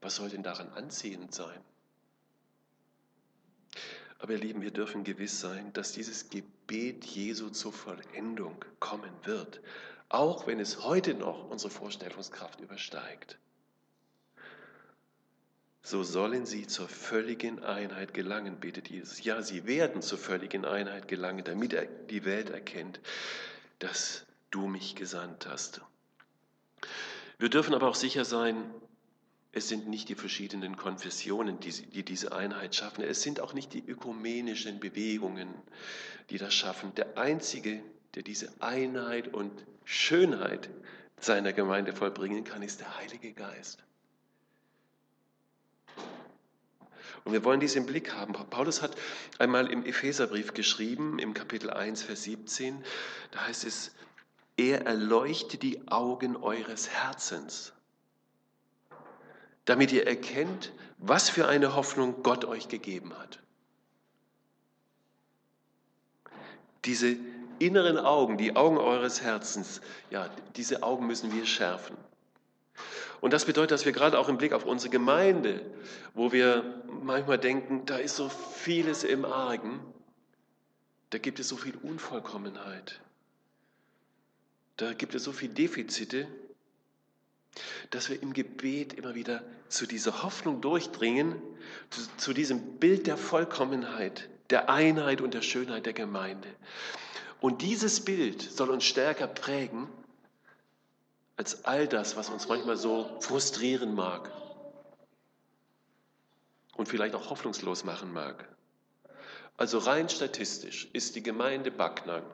was 0.00 0.16
soll 0.16 0.28
denn 0.28 0.42
daran 0.42 0.68
anziehend 0.70 1.34
sein? 1.34 1.60
Aber 4.18 4.34
ihr 4.34 4.38
Lieben, 4.38 4.62
wir 4.62 4.70
dürfen 4.70 5.02
gewiss 5.02 5.40
sein, 5.40 5.72
dass 5.72 5.92
dieses 5.92 6.30
Gebet 6.30 7.04
Jesu 7.04 7.50
zur 7.50 7.72
Vollendung 7.72 8.64
kommen 8.78 9.12
wird 9.24 9.60
auch 10.08 10.46
wenn 10.46 10.60
es 10.60 10.84
heute 10.84 11.14
noch 11.14 11.50
unsere 11.50 11.70
Vorstellungskraft 11.70 12.60
übersteigt. 12.60 13.38
So 15.86 16.02
sollen 16.02 16.46
sie 16.46 16.66
zur 16.66 16.88
völligen 16.88 17.62
Einheit 17.62 18.14
gelangen, 18.14 18.58
betet 18.58 18.88
Jesus. 18.88 19.22
Ja, 19.22 19.42
sie 19.42 19.66
werden 19.66 20.00
zur 20.00 20.16
völligen 20.16 20.64
Einheit 20.64 21.08
gelangen, 21.08 21.44
damit 21.44 21.76
die 22.08 22.24
Welt 22.24 22.48
erkennt, 22.48 23.00
dass 23.80 24.24
du 24.50 24.66
mich 24.66 24.94
gesandt 24.94 25.46
hast. 25.46 25.82
Wir 27.38 27.50
dürfen 27.50 27.74
aber 27.74 27.86
auch 27.86 27.96
sicher 27.96 28.24
sein, 28.24 28.56
es 29.52 29.68
sind 29.68 29.86
nicht 29.86 30.08
die 30.08 30.14
verschiedenen 30.14 30.78
Konfessionen, 30.78 31.60
die, 31.60 31.70
die, 31.70 32.02
diese 32.02 32.32
Einheit 32.32 32.74
schaffen. 32.74 33.04
Es 33.04 33.20
sind 33.20 33.40
auch 33.40 33.52
nicht 33.52 33.74
die 33.74 33.86
ökumenischen 33.86 34.80
Bewegungen, 34.80 35.48
die 36.30 36.38
das 36.38 36.54
schaffen. 36.54 36.94
Der 36.94 37.18
Einzige, 37.18 37.82
der 38.14 38.22
diese 38.22 38.50
Einheit 38.60 39.34
und 39.34 39.52
Schönheit 39.84 40.70
seiner 41.20 41.52
Gemeinde 41.52 41.92
vollbringen 41.92 42.44
kann, 42.44 42.62
ist 42.62 42.80
der 42.80 42.96
Heilige 42.96 43.34
Geist. 43.34 43.84
Und 47.24 47.32
wir 47.32 47.44
wollen 47.44 47.60
diesen 47.60 47.86
Blick 47.86 48.14
haben. 48.14 48.32
Paulus 48.32 48.82
hat 48.82 48.96
einmal 49.38 49.70
im 49.70 49.84
Epheserbrief 49.84 50.52
geschrieben, 50.54 51.18
im 51.18 51.34
Kapitel 51.34 51.70
1, 51.70 52.02
Vers 52.02 52.24
17, 52.24 52.84
da 53.30 53.46
heißt 53.46 53.64
es, 53.64 53.92
er 54.56 54.86
erleuchtet 54.86 55.62
die 55.62 55.88
Augen 55.88 56.36
eures 56.36 56.90
Herzens 56.90 57.72
damit 59.64 59.92
ihr 59.92 60.06
erkennt, 60.06 60.72
was 60.98 61.30
für 61.30 61.48
eine 61.48 61.74
Hoffnung 61.74 62.22
Gott 62.22 62.44
euch 62.44 62.68
gegeben 62.68 63.12
hat. 63.18 63.40
Diese 66.84 67.16
inneren 67.58 67.98
Augen, 67.98 68.36
die 68.36 68.56
Augen 68.56 68.78
eures 68.78 69.22
Herzens, 69.22 69.80
ja, 70.10 70.28
diese 70.56 70.82
Augen 70.82 71.06
müssen 71.06 71.32
wir 71.32 71.46
schärfen. 71.46 71.96
Und 73.24 73.32
das 73.32 73.46
bedeutet, 73.46 73.70
dass 73.70 73.86
wir 73.86 73.92
gerade 73.92 74.18
auch 74.18 74.28
im 74.28 74.36
Blick 74.36 74.52
auf 74.52 74.66
unsere 74.66 74.90
Gemeinde, 74.90 75.64
wo 76.12 76.30
wir 76.30 76.82
manchmal 77.02 77.38
denken, 77.38 77.86
da 77.86 77.96
ist 77.96 78.16
so 78.16 78.28
vieles 78.28 79.02
im 79.02 79.24
Argen, 79.24 79.80
da 81.08 81.16
gibt 81.16 81.40
es 81.40 81.48
so 81.48 81.56
viel 81.56 81.74
Unvollkommenheit, 81.82 83.00
da 84.76 84.92
gibt 84.92 85.14
es 85.14 85.24
so 85.24 85.32
viele 85.32 85.54
Defizite, 85.54 86.28
dass 87.88 88.10
wir 88.10 88.22
im 88.22 88.34
Gebet 88.34 88.92
immer 88.92 89.14
wieder 89.14 89.42
zu 89.68 89.86
dieser 89.86 90.22
Hoffnung 90.22 90.60
durchdringen, 90.60 91.40
zu, 91.88 92.02
zu, 92.18 92.34
diesem 92.34 92.78
Bild 92.78 93.06
der 93.06 93.16
Vollkommenheit, 93.16 94.28
der 94.50 94.68
Einheit 94.68 95.22
und 95.22 95.32
der 95.32 95.40
Schönheit 95.40 95.86
der 95.86 95.94
Gemeinde. 95.94 96.50
Und 97.40 97.62
dieses 97.62 98.04
Bild 98.04 98.42
soll 98.42 98.68
uns 98.68 98.84
stärker 98.84 99.28
prägen 99.28 99.88
als 101.36 101.64
all 101.64 101.88
das, 101.88 102.16
was 102.16 102.28
uns 102.28 102.48
manchmal 102.48 102.76
so 102.76 103.16
frustrieren 103.20 103.94
mag 103.94 104.30
und 106.76 106.88
vielleicht 106.88 107.14
auch 107.14 107.30
hoffnungslos 107.30 107.84
machen 107.84 108.12
mag. 108.12 108.48
Also 109.56 109.78
rein 109.78 110.08
statistisch 110.08 110.88
ist 110.92 111.14
die 111.14 111.22
Gemeinde 111.22 111.70
Backnang, 111.70 112.24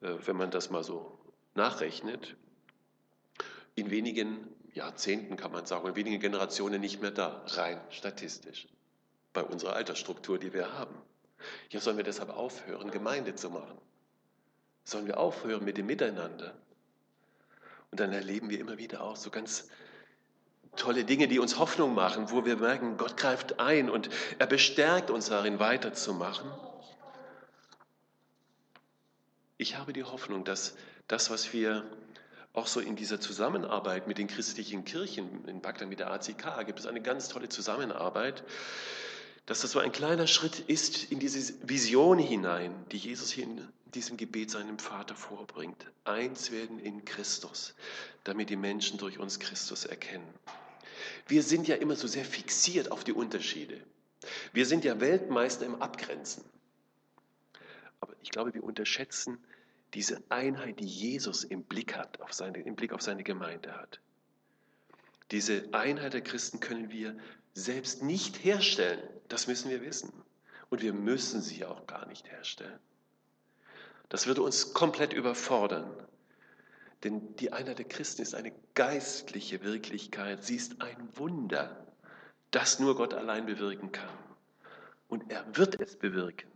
äh, 0.00 0.14
wenn 0.24 0.36
man 0.36 0.50
das 0.50 0.70
mal 0.70 0.84
so 0.84 1.18
nachrechnet, 1.54 2.36
in 3.74 3.90
wenigen 3.90 4.48
Jahrzehnten, 4.74 5.36
kann 5.36 5.52
man 5.52 5.64
sagen, 5.64 5.86
in 5.88 5.96
wenigen 5.96 6.20
Generationen 6.20 6.80
nicht 6.80 7.00
mehr 7.00 7.10
da, 7.10 7.42
rein 7.48 7.80
statistisch, 7.90 8.68
bei 9.32 9.42
unserer 9.42 9.74
Altersstruktur, 9.74 10.38
die 10.38 10.52
wir 10.52 10.72
haben. 10.78 10.94
Ja, 11.70 11.80
sollen 11.80 11.96
wir 11.96 12.04
deshalb 12.04 12.30
aufhören, 12.30 12.90
Gemeinde 12.90 13.34
zu 13.34 13.50
machen? 13.50 13.78
Sollen 14.84 15.06
wir 15.06 15.18
aufhören 15.18 15.64
mit 15.64 15.76
dem 15.76 15.86
Miteinander? 15.86 16.54
Und 17.92 18.00
dann 18.00 18.12
erleben 18.14 18.48
wir 18.48 18.58
immer 18.58 18.78
wieder 18.78 19.02
auch 19.02 19.16
so 19.16 19.28
ganz 19.30 19.68
tolle 20.76 21.04
Dinge, 21.04 21.28
die 21.28 21.38
uns 21.38 21.58
Hoffnung 21.58 21.94
machen, 21.94 22.30
wo 22.30 22.46
wir 22.46 22.56
merken, 22.56 22.96
Gott 22.96 23.18
greift 23.18 23.60
ein 23.60 23.90
und 23.90 24.08
er 24.38 24.46
bestärkt 24.46 25.10
uns 25.10 25.26
darin 25.26 25.58
weiterzumachen. 25.58 26.50
Ich 29.58 29.76
habe 29.76 29.92
die 29.92 30.04
Hoffnung, 30.04 30.42
dass 30.42 30.74
das, 31.06 31.28
was 31.28 31.52
wir 31.52 31.84
auch 32.54 32.66
so 32.66 32.80
in 32.80 32.96
dieser 32.96 33.20
Zusammenarbeit 33.20 34.06
mit 34.06 34.16
den 34.16 34.26
christlichen 34.26 34.86
Kirchen 34.86 35.46
in 35.46 35.60
Bagdad, 35.60 35.88
mit 35.88 36.00
der 36.00 36.10
ACK, 36.10 36.64
gibt 36.64 36.80
es 36.80 36.86
eine 36.86 37.02
ganz 37.02 37.28
tolle 37.28 37.50
Zusammenarbeit, 37.50 38.42
dass 39.44 39.60
das 39.60 39.70
so 39.70 39.80
ein 39.80 39.92
kleiner 39.92 40.26
Schritt 40.26 40.60
ist 40.60 41.12
in 41.12 41.18
diese 41.18 41.54
Vision 41.68 42.18
hinein, 42.18 42.74
die 42.90 42.96
Jesus 42.96 43.30
hier 43.30 43.44
in 43.44 43.68
diesem 43.94 44.16
Gebet 44.16 44.50
seinem 44.50 44.78
Vater 44.78 45.14
vorbringt. 45.14 45.86
Eins 46.04 46.50
werden 46.50 46.78
in 46.78 47.04
Christus, 47.04 47.74
damit 48.24 48.50
die 48.50 48.56
Menschen 48.56 48.98
durch 48.98 49.18
uns 49.18 49.38
Christus 49.38 49.84
erkennen. 49.84 50.28
Wir 51.26 51.42
sind 51.42 51.68
ja 51.68 51.76
immer 51.76 51.96
so 51.96 52.06
sehr 52.06 52.24
fixiert 52.24 52.90
auf 52.90 53.04
die 53.04 53.12
Unterschiede. 53.12 53.80
Wir 54.52 54.66
sind 54.66 54.84
ja 54.84 55.00
Weltmeister 55.00 55.66
im 55.66 55.80
Abgrenzen. 55.80 56.44
Aber 58.00 58.14
ich 58.22 58.30
glaube, 58.30 58.54
wir 58.54 58.64
unterschätzen 58.64 59.38
diese 59.94 60.22
Einheit, 60.28 60.80
die 60.80 60.86
Jesus 60.86 61.44
im 61.44 61.64
Blick 61.64 61.96
hat, 61.96 62.20
auf 62.20 62.32
seine, 62.32 62.60
im 62.60 62.74
Blick 62.74 62.92
auf 62.92 63.02
seine 63.02 63.22
Gemeinde 63.22 63.76
hat. 63.76 64.00
Diese 65.30 65.68
Einheit 65.72 66.14
der 66.14 66.22
Christen 66.22 66.60
können 66.60 66.90
wir 66.90 67.16
selbst 67.54 68.02
nicht 68.02 68.44
herstellen. 68.44 69.00
Das 69.28 69.46
müssen 69.46 69.70
wir 69.70 69.82
wissen. 69.82 70.12
Und 70.70 70.82
wir 70.82 70.92
müssen 70.92 71.42
sie 71.42 71.64
auch 71.64 71.86
gar 71.86 72.06
nicht 72.06 72.30
herstellen. 72.30 72.78
Das 74.12 74.26
würde 74.26 74.42
uns 74.42 74.74
komplett 74.74 75.14
überfordern. 75.14 75.90
Denn 77.02 77.34
die 77.36 77.54
Einheit 77.54 77.78
der 77.78 77.88
Christen 77.88 78.20
ist 78.20 78.34
eine 78.34 78.52
geistliche 78.74 79.64
Wirklichkeit. 79.64 80.44
Sie 80.44 80.54
ist 80.54 80.82
ein 80.82 81.08
Wunder, 81.14 81.86
das 82.50 82.78
nur 82.78 82.94
Gott 82.94 83.14
allein 83.14 83.46
bewirken 83.46 83.90
kann. 83.90 84.12
Und 85.08 85.32
er 85.32 85.56
wird 85.56 85.80
es 85.80 85.96
bewirken. 85.96 86.50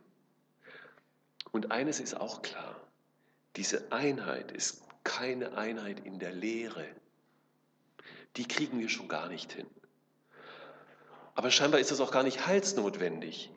Und 1.50 1.72
eines 1.72 1.98
ist 1.98 2.12
auch 2.12 2.42
klar. 2.42 2.78
Diese 3.56 3.90
Einheit 3.90 4.52
ist 4.52 4.82
keine 5.02 5.56
Einheit 5.56 6.00
in 6.00 6.18
der 6.18 6.32
Lehre. 6.32 6.84
Die 8.36 8.46
kriegen 8.46 8.80
wir 8.80 8.90
schon 8.90 9.08
gar 9.08 9.30
nicht 9.30 9.50
hin. 9.54 9.66
Aber 11.34 11.50
scheinbar 11.50 11.80
ist 11.80 11.90
das 11.90 12.00
auch 12.00 12.12
gar 12.12 12.22
nicht 12.22 12.46
heilsnotwendig. 12.46 13.50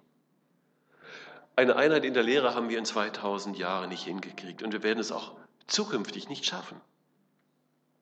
Eine 1.59 1.75
Einheit 1.75 2.05
in 2.05 2.13
der 2.13 2.23
Lehre 2.23 2.55
haben 2.55 2.69
wir 2.69 2.77
in 2.77 2.85
2000 2.85 3.57
Jahren 3.57 3.89
nicht 3.89 4.05
hingekriegt 4.05 4.63
und 4.63 4.71
wir 4.71 4.81
werden 4.81 4.99
es 4.99 5.11
auch 5.11 5.33
zukünftig 5.67 6.29
nicht 6.29 6.45
schaffen. 6.45 6.79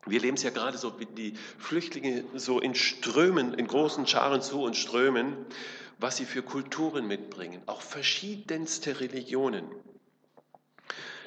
Wir 0.06 0.20
leben 0.20 0.38
es 0.38 0.44
ja 0.44 0.52
gerade 0.52 0.78
so, 0.78 1.00
wie 1.00 1.08
die 1.08 1.34
Flüchtlinge 1.58 2.24
so 2.36 2.60
in 2.60 2.76
Strömen, 2.76 3.56
in 3.56 3.66
großen 3.66 4.06
Scharen 4.06 4.44
zu 4.44 4.62
uns 4.62 4.78
strömen, 4.78 5.36
was 5.98 6.18
sie 6.18 6.26
für 6.26 6.44
Kulturen 6.44 7.08
mitbringen, 7.08 7.64
auch 7.66 7.82
verschiedenste 7.82 9.00
Religionen. 9.00 9.66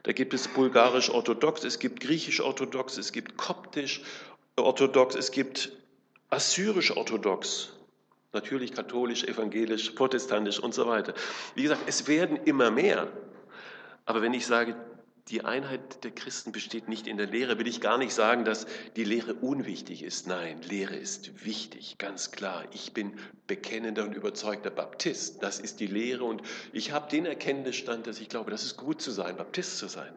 Da 0.04 0.12
gibt 0.12 0.32
es 0.32 0.46
bulgarisch-orthodox, 0.46 1.64
es 1.64 1.80
gibt 1.80 1.98
griechisch-orthodox, 1.98 2.96
es 2.96 3.10
gibt 3.10 3.38
koptisch-orthodox, 3.38 5.16
es 5.16 5.32
gibt 5.32 5.72
assyrisch-orthodox, 6.28 7.72
natürlich 8.32 8.72
katholisch, 8.72 9.24
evangelisch, 9.24 9.90
protestantisch 9.90 10.58
und 10.60 10.74
so 10.74 10.86
weiter. 10.86 11.14
Wie 11.54 11.62
gesagt, 11.62 11.82
es 11.86 12.06
werden 12.06 12.36
immer 12.44 12.70
mehr. 12.70 13.08
Aber 14.04 14.22
wenn 14.22 14.34
ich 14.34 14.46
sage, 14.46 14.76
die 15.28 15.44
Einheit 15.44 16.02
der 16.02 16.10
Christen 16.10 16.50
besteht 16.50 16.88
nicht 16.88 17.06
in 17.06 17.16
der 17.16 17.26
Lehre, 17.26 17.58
will 17.58 17.68
ich 17.68 17.80
gar 17.80 17.98
nicht 17.98 18.12
sagen, 18.12 18.44
dass 18.44 18.66
die 18.96 19.04
Lehre 19.04 19.34
unwichtig 19.34 20.02
ist. 20.02 20.26
Nein, 20.26 20.60
Lehre 20.62 20.96
ist 20.96 21.44
wichtig, 21.44 21.98
ganz 21.98 22.32
klar. 22.32 22.64
Ich 22.72 22.92
bin 22.92 23.12
bekennender 23.46 24.04
und 24.04 24.14
überzeugter 24.14 24.70
Baptist. 24.70 25.42
Das 25.42 25.60
ist 25.60 25.78
die 25.78 25.86
Lehre 25.86 26.24
und 26.24 26.42
ich 26.72 26.90
habe 26.92 27.08
den 27.08 27.26
Erkenntnisstand, 27.26 28.06
dass 28.06 28.20
ich 28.20 28.28
glaube, 28.28 28.50
das 28.50 28.64
ist 28.64 28.76
gut 28.76 29.00
zu 29.00 29.10
sein, 29.10 29.36
Baptist 29.36 29.78
zu 29.78 29.86
sein. 29.86 30.12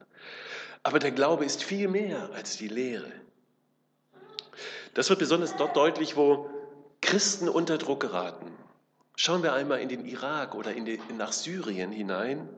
Aber 0.81 0.99
der 0.99 1.11
Glaube 1.11 1.45
ist 1.45 1.63
viel 1.63 1.87
mehr 1.87 2.31
als 2.33 2.57
die 2.57 2.67
Lehre. 2.67 3.11
Das 4.95 5.09
wird 5.09 5.19
besonders 5.19 5.55
dort 5.55 5.75
deutlich, 5.75 6.15
wo 6.15 6.49
Christen 7.03 7.49
unter 7.49 7.77
Druck 7.77 7.99
geraten. 7.99 8.51
Schauen 9.15 9.43
wir 9.43 9.53
einmal 9.53 9.81
in 9.81 9.89
den 9.89 10.05
Irak 10.05 10.55
oder 10.55 10.73
in 10.73 10.85
die, 10.85 10.99
nach 11.17 11.33
Syrien 11.33 11.91
hinein, 11.91 12.49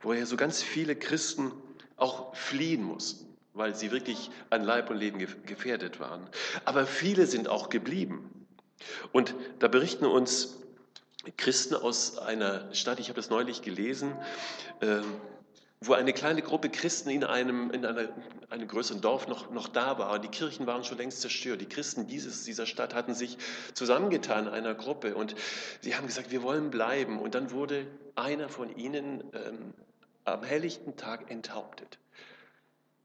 wo 0.00 0.12
ja 0.12 0.26
so 0.26 0.36
ganz 0.36 0.62
viele 0.62 0.96
Christen 0.96 1.52
auch 1.96 2.34
fliehen 2.34 2.82
mussten, 2.82 3.26
weil 3.54 3.74
sie 3.74 3.90
wirklich 3.90 4.30
an 4.50 4.64
Leib 4.64 4.90
und 4.90 4.98
Leben 4.98 5.18
gefährdet 5.18 6.00
waren. 6.00 6.28
Aber 6.64 6.86
viele 6.86 7.26
sind 7.26 7.48
auch 7.48 7.70
geblieben. 7.70 8.46
Und 9.12 9.34
da 9.60 9.68
berichten 9.68 10.06
uns 10.06 10.58
Christen 11.36 11.74
aus 11.74 12.18
einer 12.18 12.74
Stadt, 12.74 13.00
ich 13.00 13.08
habe 13.08 13.16
das 13.16 13.30
neulich 13.30 13.62
gelesen, 13.62 14.12
ähm, 14.80 15.04
wo 15.80 15.92
eine 15.92 16.12
kleine 16.12 16.42
Gruppe 16.42 16.70
Christen 16.70 17.10
in 17.10 17.22
einem, 17.22 17.70
in 17.70 17.86
einer, 17.86 18.08
einem 18.50 18.66
größeren 18.66 19.00
Dorf 19.00 19.28
noch, 19.28 19.50
noch 19.50 19.68
da 19.68 19.98
war. 19.98 20.18
Die 20.18 20.28
Kirchen 20.28 20.66
waren 20.66 20.82
schon 20.82 20.98
längst 20.98 21.20
zerstört. 21.20 21.60
Die 21.60 21.68
Christen 21.68 22.06
dieses, 22.06 22.44
dieser 22.44 22.66
Stadt 22.66 22.94
hatten 22.94 23.14
sich 23.14 23.38
zusammengetan 23.74 24.48
in 24.48 24.54
einer 24.54 24.74
Gruppe 24.74 25.14
und 25.14 25.36
sie 25.80 25.94
haben 25.94 26.06
gesagt, 26.06 26.32
wir 26.32 26.42
wollen 26.42 26.70
bleiben. 26.70 27.20
Und 27.20 27.34
dann 27.34 27.52
wurde 27.52 27.86
einer 28.16 28.48
von 28.48 28.76
ihnen 28.76 29.22
ähm, 29.32 29.72
am 30.24 30.42
helllichten 30.42 30.96
Tag 30.96 31.30
enthauptet. 31.30 31.98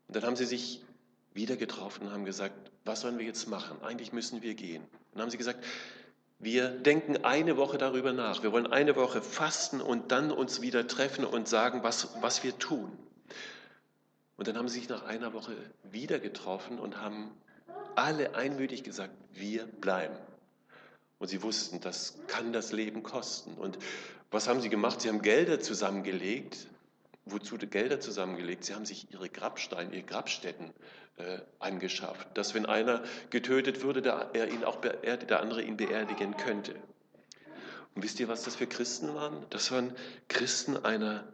Und 0.07 0.15
dann 0.15 0.23
haben 0.23 0.35
sie 0.35 0.45
sich 0.45 0.83
wieder 1.33 1.57
getroffen 1.57 2.07
und 2.07 2.13
haben 2.13 2.25
gesagt, 2.25 2.71
was 2.85 3.01
sollen 3.01 3.19
wir 3.19 3.25
jetzt 3.25 3.47
machen? 3.47 3.81
Eigentlich 3.83 4.13
müssen 4.13 4.41
wir 4.41 4.55
gehen. 4.55 4.81
Und 4.81 4.89
dann 5.13 5.21
haben 5.23 5.29
sie 5.29 5.37
gesagt, 5.37 5.63
wir 6.43 6.69
denken 6.69 7.23
eine 7.23 7.57
Woche 7.57 7.77
darüber 7.77 8.11
nach. 8.11 8.43
Wir 8.43 8.51
wollen 8.51 8.67
eine 8.67 8.95
Woche 8.95 9.21
fasten 9.21 9.81
und 9.81 10.11
dann 10.11 10.31
uns 10.31 10.61
wieder 10.61 10.87
treffen 10.87 11.25
und 11.25 11.47
sagen, 11.47 11.83
was, 11.83 12.09
was 12.21 12.43
wir 12.43 12.57
tun. 12.59 12.91
Und 14.35 14.47
dann 14.47 14.57
haben 14.57 14.67
sie 14.67 14.79
sich 14.79 14.89
nach 14.89 15.03
einer 15.05 15.33
Woche 15.33 15.55
wieder 15.83 16.19
getroffen 16.19 16.79
und 16.79 16.99
haben 17.01 17.31
alle 17.95 18.35
einmütig 18.35 18.83
gesagt, 18.83 19.13
wir 19.33 19.65
bleiben. 19.65 20.15
Und 21.19 21.27
sie 21.27 21.41
wussten, 21.43 21.79
das 21.79 22.15
kann 22.27 22.51
das 22.51 22.71
Leben 22.71 23.03
kosten. 23.03 23.53
Und 23.53 23.77
was 24.31 24.47
haben 24.47 24.59
sie 24.59 24.69
gemacht? 24.69 24.99
Sie 24.99 25.09
haben 25.09 25.21
Gelder 25.21 25.59
zusammengelegt. 25.59 26.67
Wozu 27.25 27.57
Gelder 27.57 27.99
zusammengelegt? 27.99 28.65
Sie 28.65 28.73
haben 28.73 28.85
sich 28.85 29.11
ihre 29.11 29.29
Grabsteine, 29.29 29.93
ihre 29.93 30.03
Grabstätten 30.03 30.73
äh, 31.17 31.39
angeschafft, 31.59 32.27
dass 32.37 32.53
wenn 32.53 32.65
einer 32.65 33.03
getötet 33.29 33.83
würde, 33.83 34.01
der, 34.01 34.31
er 34.33 34.49
ihn 34.49 34.63
auch 34.63 34.77
beerdigt, 34.77 35.29
der 35.29 35.41
andere 35.41 35.61
ihn 35.61 35.77
beerdigen 35.77 36.35
könnte. 36.37 36.75
Und 37.95 38.03
wisst 38.03 38.19
ihr, 38.19 38.27
was 38.27 38.43
das 38.43 38.55
für 38.55 38.67
Christen 38.67 39.13
waren? 39.13 39.45
Das 39.51 39.71
waren 39.71 39.95
Christen 40.27 40.83
einer 40.83 41.27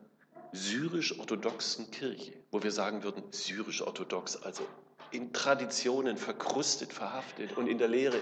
syrisch-orthodoxen 0.52 1.91
Kirche, 1.91 2.34
wo 2.52 2.62
wir 2.63 2.71
sagen 2.71 3.04
würden, 3.04 3.23
syrisch-orthodox, 3.32 4.38
also 4.38 4.67
in 5.12 5.34
Traditionen 5.34 6.17
verkrustet, 6.17 6.93
verhaftet 6.93 7.58
und 7.58 7.67
in 7.67 7.78
der 7.78 7.88
Lehre 7.88 8.19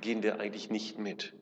gehen 0.00 0.22
wir 0.22 0.40
eigentlich 0.40 0.70
nicht 0.70 0.98
mit. 0.98 1.32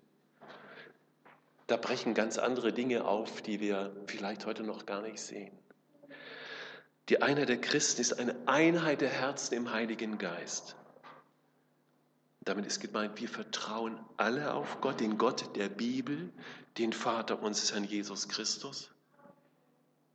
Da 1.68 1.76
brechen 1.76 2.14
ganz 2.14 2.38
andere 2.38 2.72
Dinge 2.72 3.04
auf, 3.04 3.42
die 3.42 3.60
wir 3.60 3.94
vielleicht 4.06 4.46
heute 4.46 4.62
noch 4.62 4.86
gar 4.86 5.02
nicht 5.02 5.20
sehen. 5.20 5.52
Die 7.10 7.20
Einheit 7.20 7.50
der 7.50 7.60
Christen 7.60 8.00
ist 8.00 8.18
eine 8.18 8.34
Einheit 8.46 9.02
der 9.02 9.10
Herzen 9.10 9.54
im 9.54 9.70
Heiligen 9.70 10.16
Geist. 10.16 10.76
Damit 12.40 12.64
ist 12.64 12.80
gemeint, 12.80 13.20
wir 13.20 13.28
vertrauen 13.28 14.00
alle 14.16 14.54
auf 14.54 14.80
Gott, 14.80 15.00
den 15.00 15.18
Gott 15.18 15.56
der 15.56 15.68
Bibel, 15.68 16.32
den 16.78 16.94
Vater 16.94 17.42
unseres 17.42 17.74
Herrn 17.74 17.84
Jesus 17.84 18.30
Christus, 18.30 18.90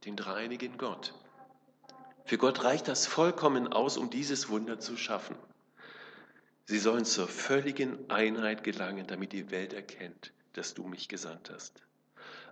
den 0.05 0.15
dreinigen 0.15 0.79
Gott. 0.79 1.13
Für 2.25 2.39
Gott 2.39 2.63
reicht 2.63 2.87
das 2.87 3.05
vollkommen 3.05 3.71
aus, 3.71 3.97
um 3.97 4.09
dieses 4.09 4.49
Wunder 4.49 4.79
zu 4.79 4.97
schaffen. 4.97 5.35
Sie 6.65 6.79
sollen 6.79 7.05
zur 7.05 7.27
völligen 7.27 8.09
Einheit 8.09 8.63
gelangen, 8.63 9.05
damit 9.05 9.33
die 9.33 9.51
Welt 9.51 9.73
erkennt, 9.73 10.33
dass 10.53 10.73
du 10.73 10.87
mich 10.87 11.09
gesandt 11.09 11.49
hast. 11.49 11.81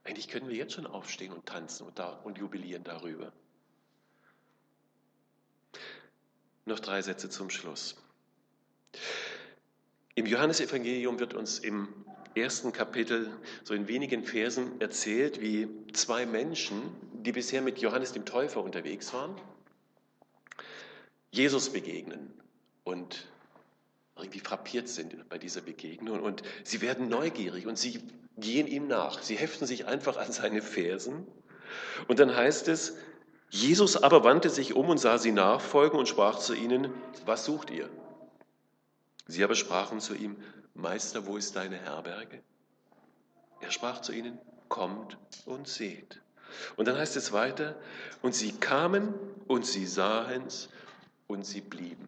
Eigentlich 0.03 0.27
können 0.27 0.49
wir 0.49 0.55
jetzt 0.55 0.73
schon 0.73 0.87
aufstehen 0.87 1.31
und 1.31 1.45
tanzen 1.45 1.85
und, 1.85 1.99
da, 1.99 2.09
und 2.23 2.37
jubilieren 2.37 2.83
darüber. 2.83 3.31
Noch 6.65 6.79
drei 6.79 7.01
Sätze 7.01 7.29
zum 7.29 7.49
Schluss. 7.49 7.95
Im 10.15 10.25
Johannesevangelium 10.25 11.19
wird 11.19 11.33
uns 11.33 11.59
im 11.59 11.87
ersten 12.35 12.71
Kapitel 12.71 13.31
so 13.63 13.73
in 13.73 13.87
wenigen 13.87 14.23
Versen 14.23 14.79
erzählt, 14.79 15.41
wie 15.41 15.67
zwei 15.93 16.25
Menschen, 16.25 16.81
die 17.23 17.31
bisher 17.31 17.61
mit 17.61 17.79
Johannes 17.79 18.13
dem 18.13 18.25
Täufer 18.25 18.63
unterwegs 18.63 19.13
waren, 19.13 19.35
Jesus 21.31 21.71
begegnen 21.71 22.33
und 22.83 23.30
irgendwie 24.21 24.39
frappiert 24.39 24.88
sind 24.88 25.27
bei 25.29 25.38
dieser 25.38 25.62
Begegnung 25.62 26.21
und 26.21 26.43
sie 26.63 26.81
werden 26.81 27.10
neugierig 27.10 27.67
und 27.67 27.77
sie 27.77 28.01
gehen 28.38 28.67
ihm 28.67 28.88
nach. 28.88 29.21
Sie 29.21 29.36
heften 29.36 29.67
sich 29.67 29.86
einfach 29.88 30.17
an 30.17 30.31
seine 30.31 30.62
Fersen 30.62 31.27
und 32.07 32.19
dann 32.19 32.36
heißt 32.36 32.67
es, 32.67 32.95
Jesus 33.49 34.01
aber 34.01 34.23
wandte 34.23 34.49
sich 34.49 34.75
um 34.75 34.89
und 34.89 34.97
sah 34.97 35.17
sie 35.17 35.31
nachfolgen 35.34 35.99
und 35.99 36.07
sprach 36.07 36.39
zu 36.39 36.53
ihnen, 36.53 36.93
was 37.25 37.45
sucht 37.45 37.69
ihr? 37.69 37.89
Sie 39.27 39.43
aber 39.43 39.55
sprachen 39.55 39.99
zu 39.99 40.15
ihm, 40.15 40.38
Meister, 40.73 41.25
wo 41.25 41.38
ist 41.38 41.55
deine 41.55 41.77
Herberge? 41.77 42.41
Er 43.60 43.71
sprach 43.71 44.01
zu 44.01 44.13
ihnen, 44.13 44.39
kommt 44.69 45.17
und 45.45 45.67
seht. 45.67 46.21
Und 46.75 46.88
dann 46.88 46.97
heißt 46.97 47.15
es 47.17 47.31
weiter, 47.31 47.75
und 48.21 48.36
sie 48.36 48.53
kamen 48.53 49.13
und 49.47 49.65
sie 49.65 49.86
sahen's 49.86 50.69
und 51.27 51.45
sie 51.45 51.62
blieben. 51.62 52.07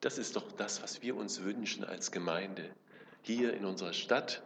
Das 0.00 0.18
ist 0.18 0.36
doch 0.36 0.50
das, 0.52 0.82
was 0.82 1.02
wir 1.02 1.16
uns 1.16 1.42
wünschen 1.42 1.84
als 1.84 2.10
Gemeinde 2.10 2.74
hier 3.22 3.54
in 3.54 3.64
unserer 3.64 3.92
Stadt, 3.92 4.42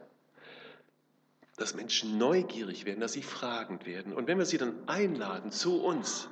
dass 1.57 1.75
Menschen 1.75 2.19
neugierig 2.19 2.85
werden, 2.85 3.01
dass 3.01 3.13
sie 3.13 3.23
fragend 3.23 3.87
werden. 3.87 4.13
Und 4.13 4.27
wenn 4.27 4.39
wir 4.39 4.47
sie 4.47 4.59
dann 4.59 4.89
einladen 4.89 5.53
zu 5.53 5.83
uns, 5.83 6.29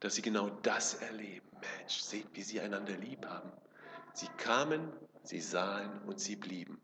dass 0.00 0.14
sie 0.14 0.22
genau 0.22 0.50
das 0.62 0.94
erleben. 0.94 1.46
Mensch, 1.78 1.98
seht, 2.00 2.26
wie 2.34 2.42
sie 2.42 2.60
einander 2.60 2.96
lieb 2.96 3.24
haben. 3.26 3.50
Sie 4.12 4.28
kamen, 4.36 4.92
sie 5.22 5.40
sahen 5.40 6.02
und 6.02 6.20
sie 6.20 6.36
blieben. 6.36 6.80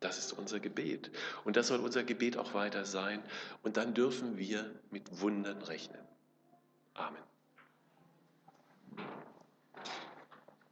Das 0.00 0.18
ist 0.18 0.32
unser 0.32 0.58
Gebet. 0.58 1.10
Und 1.44 1.56
das 1.56 1.68
soll 1.68 1.80
unser 1.80 2.02
Gebet 2.02 2.36
auch 2.36 2.54
weiter 2.54 2.84
sein. 2.84 3.22
Und 3.62 3.76
dann 3.76 3.94
dürfen 3.94 4.38
wir 4.38 4.74
mit 4.90 5.20
Wundern 5.20 5.62
rechnen. 5.62 6.00
Amen. 6.94 7.22